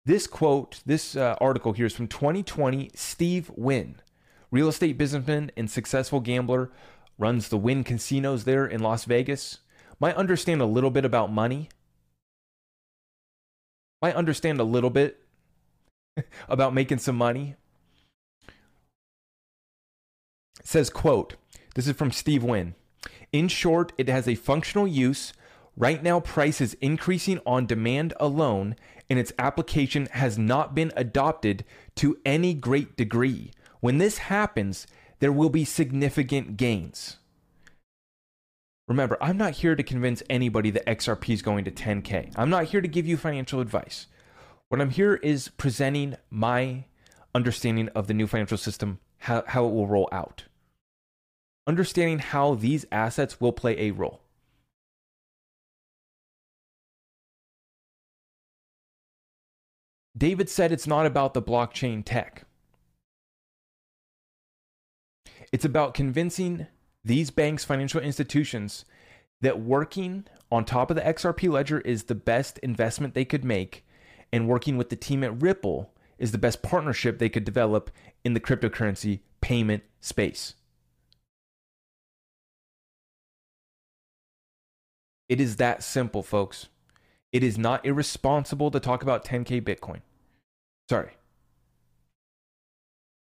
this 0.05 0.27
quote, 0.27 0.79
this 0.85 1.17
uh, 1.17 1.35
article 1.41 1.73
here 1.73 1.87
is 1.87 1.93
from 1.93 2.07
2020, 2.07 2.91
Steve 2.95 3.51
Wynn, 3.57 3.97
real 4.49 4.69
estate 4.69 4.97
businessman 4.97 5.51
and 5.57 5.69
successful 5.69 6.21
gambler 6.21 6.71
runs 7.21 7.47
the 7.49 7.57
Wynn 7.57 7.83
casinos 7.83 8.43
there 8.43 8.65
in 8.65 8.81
Las 8.81 9.05
Vegas, 9.05 9.59
might 9.99 10.15
understand 10.15 10.59
a 10.59 10.65
little 10.65 10.89
bit 10.89 11.05
about 11.05 11.31
money, 11.31 11.69
might 14.01 14.15
understand 14.15 14.59
a 14.59 14.63
little 14.63 14.89
bit 14.89 15.21
about 16.49 16.73
making 16.73 16.97
some 16.97 17.15
money. 17.15 17.55
It 20.59 20.67
says, 20.67 20.89
quote, 20.89 21.35
this 21.75 21.87
is 21.87 21.95
from 21.95 22.11
Steve 22.11 22.43
Wynn. 22.43 22.75
In 23.31 23.47
short, 23.47 23.93
it 23.97 24.09
has 24.09 24.27
a 24.27 24.35
functional 24.35 24.87
use. 24.87 25.31
Right 25.77 26.03
now, 26.03 26.19
price 26.19 26.59
is 26.59 26.73
increasing 26.81 27.39
on 27.45 27.65
demand 27.65 28.13
alone, 28.19 28.75
and 29.09 29.17
its 29.17 29.31
application 29.39 30.07
has 30.07 30.37
not 30.37 30.75
been 30.75 30.91
adopted 30.95 31.63
to 31.95 32.17
any 32.25 32.53
great 32.53 32.97
degree. 32.97 33.51
When 33.79 33.99
this 33.99 34.17
happens, 34.17 34.85
there 35.21 35.31
will 35.31 35.49
be 35.49 35.63
significant 35.63 36.57
gains. 36.57 37.17
Remember, 38.87 39.17
I'm 39.21 39.37
not 39.37 39.53
here 39.53 39.75
to 39.75 39.83
convince 39.83 40.23
anybody 40.29 40.71
that 40.71 40.85
XRP 40.85 41.29
is 41.29 41.41
going 41.43 41.63
to 41.63 41.71
10K. 41.71 42.33
I'm 42.35 42.49
not 42.49 42.65
here 42.65 42.81
to 42.81 42.87
give 42.87 43.07
you 43.07 43.15
financial 43.15 43.61
advice. 43.61 44.07
What 44.67 44.81
I'm 44.81 44.89
here 44.89 45.15
is 45.15 45.47
presenting 45.47 46.17
my 46.29 46.85
understanding 47.35 47.87
of 47.89 48.07
the 48.07 48.15
new 48.15 48.25
financial 48.25 48.57
system, 48.57 48.99
how, 49.19 49.43
how 49.47 49.65
it 49.65 49.71
will 49.71 49.87
roll 49.87 50.09
out. 50.11 50.45
Understanding 51.67 52.19
how 52.19 52.55
these 52.55 52.85
assets 52.91 53.39
will 53.39 53.53
play 53.53 53.79
a 53.79 53.91
role. 53.91 54.21
David 60.17 60.49
said 60.49 60.71
it's 60.71 60.87
not 60.87 61.05
about 61.05 61.35
the 61.35 61.41
blockchain 61.41 62.01
tech. 62.03 62.45
It's 65.51 65.65
about 65.65 65.93
convincing 65.93 66.67
these 67.03 67.29
banks, 67.29 67.65
financial 67.65 68.01
institutions, 68.01 68.85
that 69.41 69.59
working 69.59 70.25
on 70.51 70.65
top 70.65 70.89
of 70.89 70.95
the 70.95 71.01
XRP 71.01 71.51
ledger 71.51 71.79
is 71.81 72.03
the 72.03 72.15
best 72.15 72.57
investment 72.59 73.13
they 73.13 73.25
could 73.25 73.43
make, 73.43 73.85
and 74.31 74.47
working 74.47 74.77
with 74.77 74.89
the 74.89 74.95
team 74.95 75.23
at 75.23 75.41
Ripple 75.41 75.93
is 76.17 76.31
the 76.31 76.37
best 76.37 76.61
partnership 76.61 77.17
they 77.17 77.29
could 77.29 77.43
develop 77.43 77.89
in 78.23 78.33
the 78.33 78.39
cryptocurrency 78.39 79.21
payment 79.41 79.83
space. 79.99 80.53
It 85.27 85.41
is 85.41 85.55
that 85.55 85.81
simple, 85.81 86.23
folks. 86.23 86.67
It 87.31 87.43
is 87.43 87.57
not 87.57 87.85
irresponsible 87.85 88.69
to 88.71 88.79
talk 88.79 89.01
about 89.01 89.25
10K 89.25 89.61
Bitcoin. 89.61 90.01
Sorry. 90.89 91.11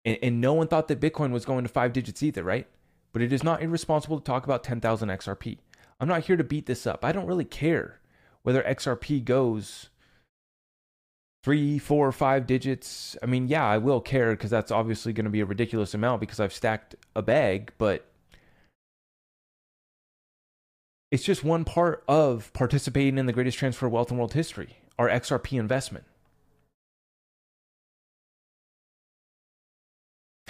And, 0.05 0.17
and, 0.21 0.41
no 0.41 0.53
one 0.53 0.67
thought 0.67 0.87
that 0.87 1.01
Bitcoin 1.01 1.31
was 1.31 1.45
going 1.45 1.63
to 1.63 1.69
five 1.69 1.91
digits 1.91 2.23
either, 2.23 2.43
right? 2.43 2.67
But 3.11 3.21
it 3.21 3.33
is 3.33 3.43
not 3.43 3.61
irresponsible 3.61 4.19
to 4.19 4.23
talk 4.23 4.45
about 4.45 4.63
10,000 4.63 5.09
XRP. 5.09 5.57
I'm 5.99 6.07
not 6.07 6.25
here 6.25 6.37
to 6.37 6.43
beat 6.43 6.67
this 6.67 6.87
up. 6.87 7.03
I 7.03 7.11
don't 7.11 7.25
really 7.25 7.45
care 7.45 7.99
whether 8.43 8.63
XRP 8.63 9.25
goes 9.25 9.89
three, 11.43 11.79
four, 11.79 12.11
five 12.11 12.47
digits. 12.47 13.17
I 13.21 13.25
mean, 13.25 13.47
yeah, 13.47 13.65
I 13.65 13.77
will 13.77 14.01
care 14.01 14.31
because 14.31 14.49
that's 14.49 14.71
obviously 14.71 15.13
going 15.13 15.25
to 15.25 15.31
be 15.31 15.41
a 15.41 15.45
ridiculous 15.45 15.93
amount 15.93 16.21
because 16.21 16.39
I've 16.39 16.53
stacked 16.53 16.95
a 17.15 17.21
bag, 17.21 17.73
but 17.77 18.05
it's 21.11 21.23
just 21.23 21.43
one 21.43 21.65
part 21.65 22.03
of 22.07 22.53
participating 22.53 23.17
in 23.17 23.25
the 23.25 23.33
greatest 23.33 23.57
transfer 23.57 23.87
of 23.87 23.91
wealth 23.91 24.11
in 24.11 24.17
world 24.17 24.33
history, 24.33 24.77
our 24.97 25.09
XRP 25.09 25.59
investment. 25.59 26.05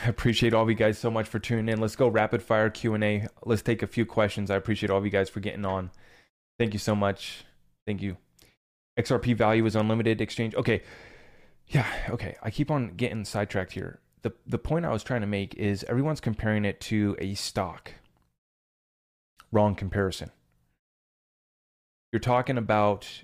I 0.04 0.08
appreciate 0.08 0.54
all 0.54 0.64
of 0.64 0.70
you 0.70 0.76
guys 0.76 0.98
so 0.98 1.12
much 1.12 1.28
for 1.28 1.40
tuning 1.40 1.68
in. 1.68 1.82
Let's 1.82 1.96
go 1.96 2.08
rapid 2.08 2.42
fire 2.42 2.70
Q&A. 2.70 3.28
Let's 3.44 3.62
take 3.62 3.84
a 3.84 3.88
few 3.88 4.06
questions. 4.06 4.50
I 4.50 4.56
appreciate 4.56 4.90
all 4.90 4.98
of 4.98 5.06
you 5.06 5.12
guys 5.12 5.30
for 5.30 5.40
getting 5.40 5.66
on. 5.66 5.92
Thank 6.58 6.74
you 6.74 6.80
so 6.80 6.96
much. 6.96 7.44
Thank 7.86 8.02
you. 8.02 8.18
XRP 9.00 9.36
value 9.36 9.66
is 9.66 9.76
unlimited 9.76 10.22
exchange. 10.22 10.56
Okay. 10.56 10.84
Yeah, 11.68 11.88
okay. 12.10 12.36
I 12.42 12.50
keep 12.50 12.72
on 12.72 12.96
getting 12.96 13.26
sidetracked 13.26 13.74
here. 13.74 14.00
The 14.22 14.34
the 14.46 14.58
point 14.58 14.86
I 14.86 14.92
was 14.92 15.04
trying 15.04 15.22
to 15.22 15.28
make 15.28 15.56
is 15.56 15.86
everyone's 15.88 16.20
comparing 16.20 16.66
it 16.66 16.82
to 16.82 17.16
a 17.20 17.34
stock. 17.36 17.94
Wrong 19.52 19.76
comparison. 19.76 20.32
You're 22.12 22.20
talking 22.20 22.58
about 22.58 23.24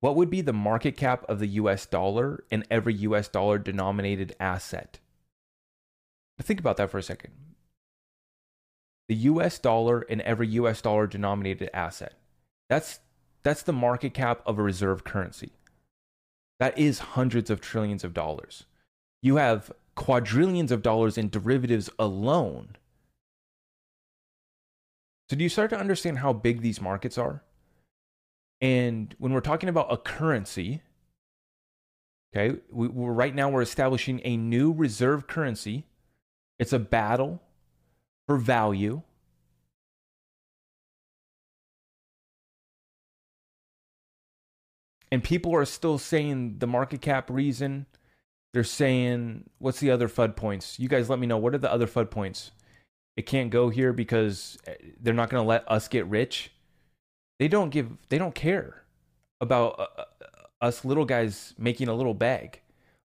what 0.00 0.16
would 0.16 0.30
be 0.30 0.40
the 0.40 0.52
market 0.52 0.96
cap 0.96 1.24
of 1.28 1.40
the 1.40 1.48
US 1.48 1.84
dollar 1.84 2.44
and 2.50 2.64
every 2.70 2.94
US 2.94 3.28
dollar 3.28 3.58
denominated 3.58 4.34
asset? 4.40 4.98
Think 6.40 6.60
about 6.60 6.76
that 6.76 6.90
for 6.90 6.98
a 6.98 7.02
second. 7.02 7.32
The 9.08 9.14
US 9.14 9.58
dollar 9.58 10.02
in 10.02 10.20
every 10.20 10.48
US 10.48 10.80
dollar 10.80 11.06
denominated 11.06 11.70
asset. 11.74 12.14
That's 12.68 13.00
that's 13.42 13.62
the 13.62 13.72
market 13.72 14.14
cap 14.14 14.42
of 14.46 14.58
a 14.58 14.62
reserve 14.62 15.04
currency. 15.04 15.52
That 16.58 16.76
is 16.78 16.98
hundreds 16.98 17.50
of 17.50 17.60
trillions 17.60 18.04
of 18.04 18.12
dollars. 18.12 18.64
You 19.22 19.36
have 19.36 19.72
quadrillions 19.94 20.70
of 20.70 20.82
dollars 20.82 21.16
in 21.16 21.28
derivatives 21.28 21.90
alone. 21.98 22.76
So, 25.30 25.36
do 25.36 25.42
you 25.42 25.48
start 25.48 25.70
to 25.70 25.78
understand 25.78 26.18
how 26.18 26.32
big 26.32 26.62
these 26.62 26.80
markets 26.80 27.18
are? 27.18 27.42
And 28.60 29.14
when 29.18 29.32
we're 29.32 29.40
talking 29.40 29.68
about 29.68 29.92
a 29.92 29.96
currency, 29.96 30.82
okay, 32.34 32.58
we, 32.70 32.88
right 32.88 33.34
now 33.34 33.48
we're 33.48 33.62
establishing 33.62 34.20
a 34.24 34.36
new 34.36 34.72
reserve 34.72 35.26
currency. 35.26 35.84
It's 36.58 36.72
a 36.72 36.78
battle 36.78 37.40
for 38.26 38.36
value. 38.36 39.02
And 45.10 45.24
people 45.24 45.54
are 45.54 45.64
still 45.64 45.98
saying 45.98 46.56
the 46.58 46.66
market 46.66 47.00
cap 47.00 47.30
reason. 47.30 47.86
They're 48.52 48.64
saying, 48.64 49.48
what's 49.58 49.80
the 49.80 49.90
other 49.90 50.08
FUD 50.08 50.36
points? 50.36 50.78
You 50.78 50.88
guys 50.88 51.08
let 51.08 51.18
me 51.18 51.26
know. 51.26 51.38
What 51.38 51.54
are 51.54 51.58
the 51.58 51.72
other 51.72 51.86
FUD 51.86 52.10
points? 52.10 52.50
It 53.16 53.26
can't 53.26 53.50
go 53.50 53.68
here 53.68 53.92
because 53.92 54.58
eh, 54.66 54.74
they're 55.00 55.14
not 55.14 55.30
going 55.30 55.42
to 55.42 55.48
let 55.48 55.70
us 55.70 55.88
get 55.88 56.06
rich. 56.06 56.52
They 57.38 57.48
don't 57.48 57.70
give. 57.70 57.90
They 58.08 58.18
don't 58.18 58.34
care 58.34 58.84
about 59.40 59.78
uh, 59.78 59.86
uh, 59.98 60.04
us 60.60 60.84
little 60.84 61.04
guys 61.04 61.54
making 61.58 61.88
a 61.88 61.94
little 61.94 62.14
bag. 62.14 62.60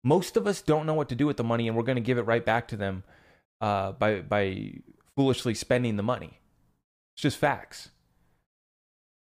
Most 0.03 0.37
of 0.37 0.47
us 0.47 0.61
don't 0.61 0.85
know 0.85 0.93
what 0.93 1.09
to 1.09 1.15
do 1.15 1.25
with 1.25 1.37
the 1.37 1.43
money, 1.43 1.67
and 1.67 1.75
we're 1.75 1.83
going 1.83 1.95
to 1.95 2.01
give 2.01 2.17
it 2.17 2.23
right 2.23 2.45
back 2.45 2.67
to 2.69 2.77
them 2.77 3.03
uh, 3.61 3.93
by 3.93 4.21
by 4.21 4.73
foolishly 5.15 5.53
spending 5.53 5.95
the 5.95 6.03
money. 6.03 6.39
It's 7.15 7.23
just 7.23 7.37
facts. 7.37 7.91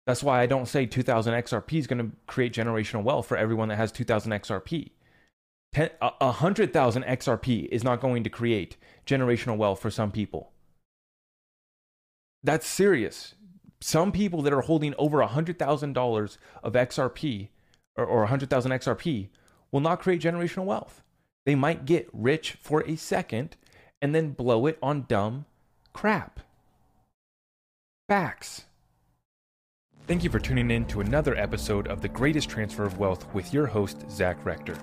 That's 0.06 0.22
why 0.22 0.40
I 0.40 0.46
don't 0.46 0.66
say 0.68 0.86
2000 0.86 1.34
XRP 1.34 1.78
is 1.78 1.86
going 1.86 1.98
to 1.98 2.16
create 2.26 2.52
generational 2.52 3.02
wealth 3.02 3.26
for 3.26 3.36
everyone 3.36 3.68
that 3.68 3.76
has 3.76 3.90
2000 3.90 4.30
XRP. 4.32 4.90
10, 5.72 5.90
100,000 6.00 7.02
XRP 7.02 7.68
is 7.70 7.82
not 7.82 8.00
going 8.00 8.22
to 8.22 8.30
create 8.30 8.76
generational 9.04 9.56
wealth 9.56 9.80
for 9.80 9.90
some 9.90 10.12
people. 10.12 10.52
That's 12.44 12.66
serious 12.66 13.34
some 13.80 14.12
people 14.12 14.42
that 14.42 14.52
are 14.52 14.62
holding 14.62 14.94
over 14.98 15.18
$100,000 15.18 16.38
of 16.62 16.72
XRP 16.72 17.48
or, 17.96 18.04
or 18.04 18.18
100,000 18.20 18.72
XRP 18.72 19.28
will 19.70 19.80
not 19.80 20.00
create 20.00 20.20
generational 20.20 20.64
wealth. 20.64 21.02
They 21.44 21.54
might 21.54 21.84
get 21.84 22.08
rich 22.12 22.52
for 22.60 22.82
a 22.86 22.96
second 22.96 23.56
and 24.00 24.14
then 24.14 24.32
blow 24.32 24.66
it 24.66 24.78
on 24.82 25.06
dumb 25.08 25.46
crap. 25.92 26.40
Facts. 28.08 28.64
Thank 30.06 30.22
you 30.22 30.30
for 30.30 30.38
tuning 30.38 30.70
in 30.70 30.84
to 30.86 31.00
another 31.00 31.34
episode 31.36 31.88
of 31.88 32.00
The 32.00 32.08
Greatest 32.08 32.48
Transfer 32.48 32.84
of 32.84 32.98
Wealth 32.98 33.26
with 33.34 33.52
your 33.52 33.66
host, 33.66 34.08
Zach 34.08 34.36
Rector. 34.44 34.78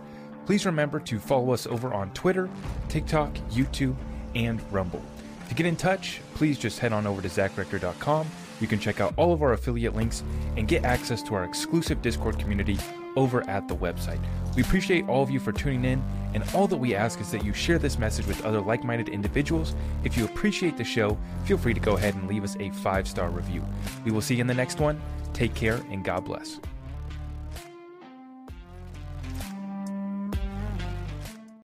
Please 0.45 0.65
remember 0.65 0.99
to 0.99 1.19
follow 1.19 1.53
us 1.53 1.65
over 1.65 1.93
on 1.93 2.11
Twitter, 2.13 2.49
TikTok, 2.89 3.33
YouTube, 3.51 3.95
and 4.35 4.61
Rumble. 4.73 5.01
To 5.47 5.55
get 5.55 5.65
in 5.65 5.77
touch, 5.77 6.19
please 6.33 6.57
just 6.57 6.79
head 6.79 6.91
on 6.91 7.07
over 7.07 7.21
to 7.21 7.29
zachrector.com 7.29 8.27
you 8.59 8.67
can 8.67 8.79
check 8.79 9.01
out 9.01 9.13
all 9.17 9.33
of 9.33 9.41
our 9.41 9.53
affiliate 9.53 9.95
links 9.95 10.23
and 10.57 10.67
get 10.67 10.83
access 10.83 11.21
to 11.23 11.35
our 11.35 11.43
exclusive 11.43 12.01
Discord 12.01 12.39
community 12.39 12.77
over 13.15 13.47
at 13.49 13.67
the 13.67 13.75
website. 13.75 14.19
We 14.55 14.63
appreciate 14.63 15.07
all 15.07 15.23
of 15.23 15.29
you 15.29 15.39
for 15.39 15.51
tuning 15.51 15.85
in, 15.85 16.03
and 16.33 16.43
all 16.53 16.67
that 16.67 16.77
we 16.77 16.95
ask 16.95 17.19
is 17.21 17.31
that 17.31 17.43
you 17.43 17.53
share 17.53 17.79
this 17.79 17.97
message 17.97 18.25
with 18.27 18.43
other 18.43 18.61
like 18.61 18.83
minded 18.83 19.09
individuals. 19.09 19.75
If 20.03 20.17
you 20.17 20.25
appreciate 20.25 20.77
the 20.77 20.83
show, 20.83 21.17
feel 21.45 21.57
free 21.57 21.73
to 21.73 21.79
go 21.79 21.95
ahead 21.95 22.15
and 22.15 22.27
leave 22.27 22.43
us 22.43 22.55
a 22.59 22.69
five 22.69 23.07
star 23.07 23.29
review. 23.29 23.63
We 24.05 24.11
will 24.11 24.21
see 24.21 24.35
you 24.35 24.41
in 24.41 24.47
the 24.47 24.53
next 24.53 24.79
one. 24.79 25.01
Take 25.33 25.55
care, 25.55 25.81
and 25.89 26.03
God 26.03 26.25
bless. 26.25 26.59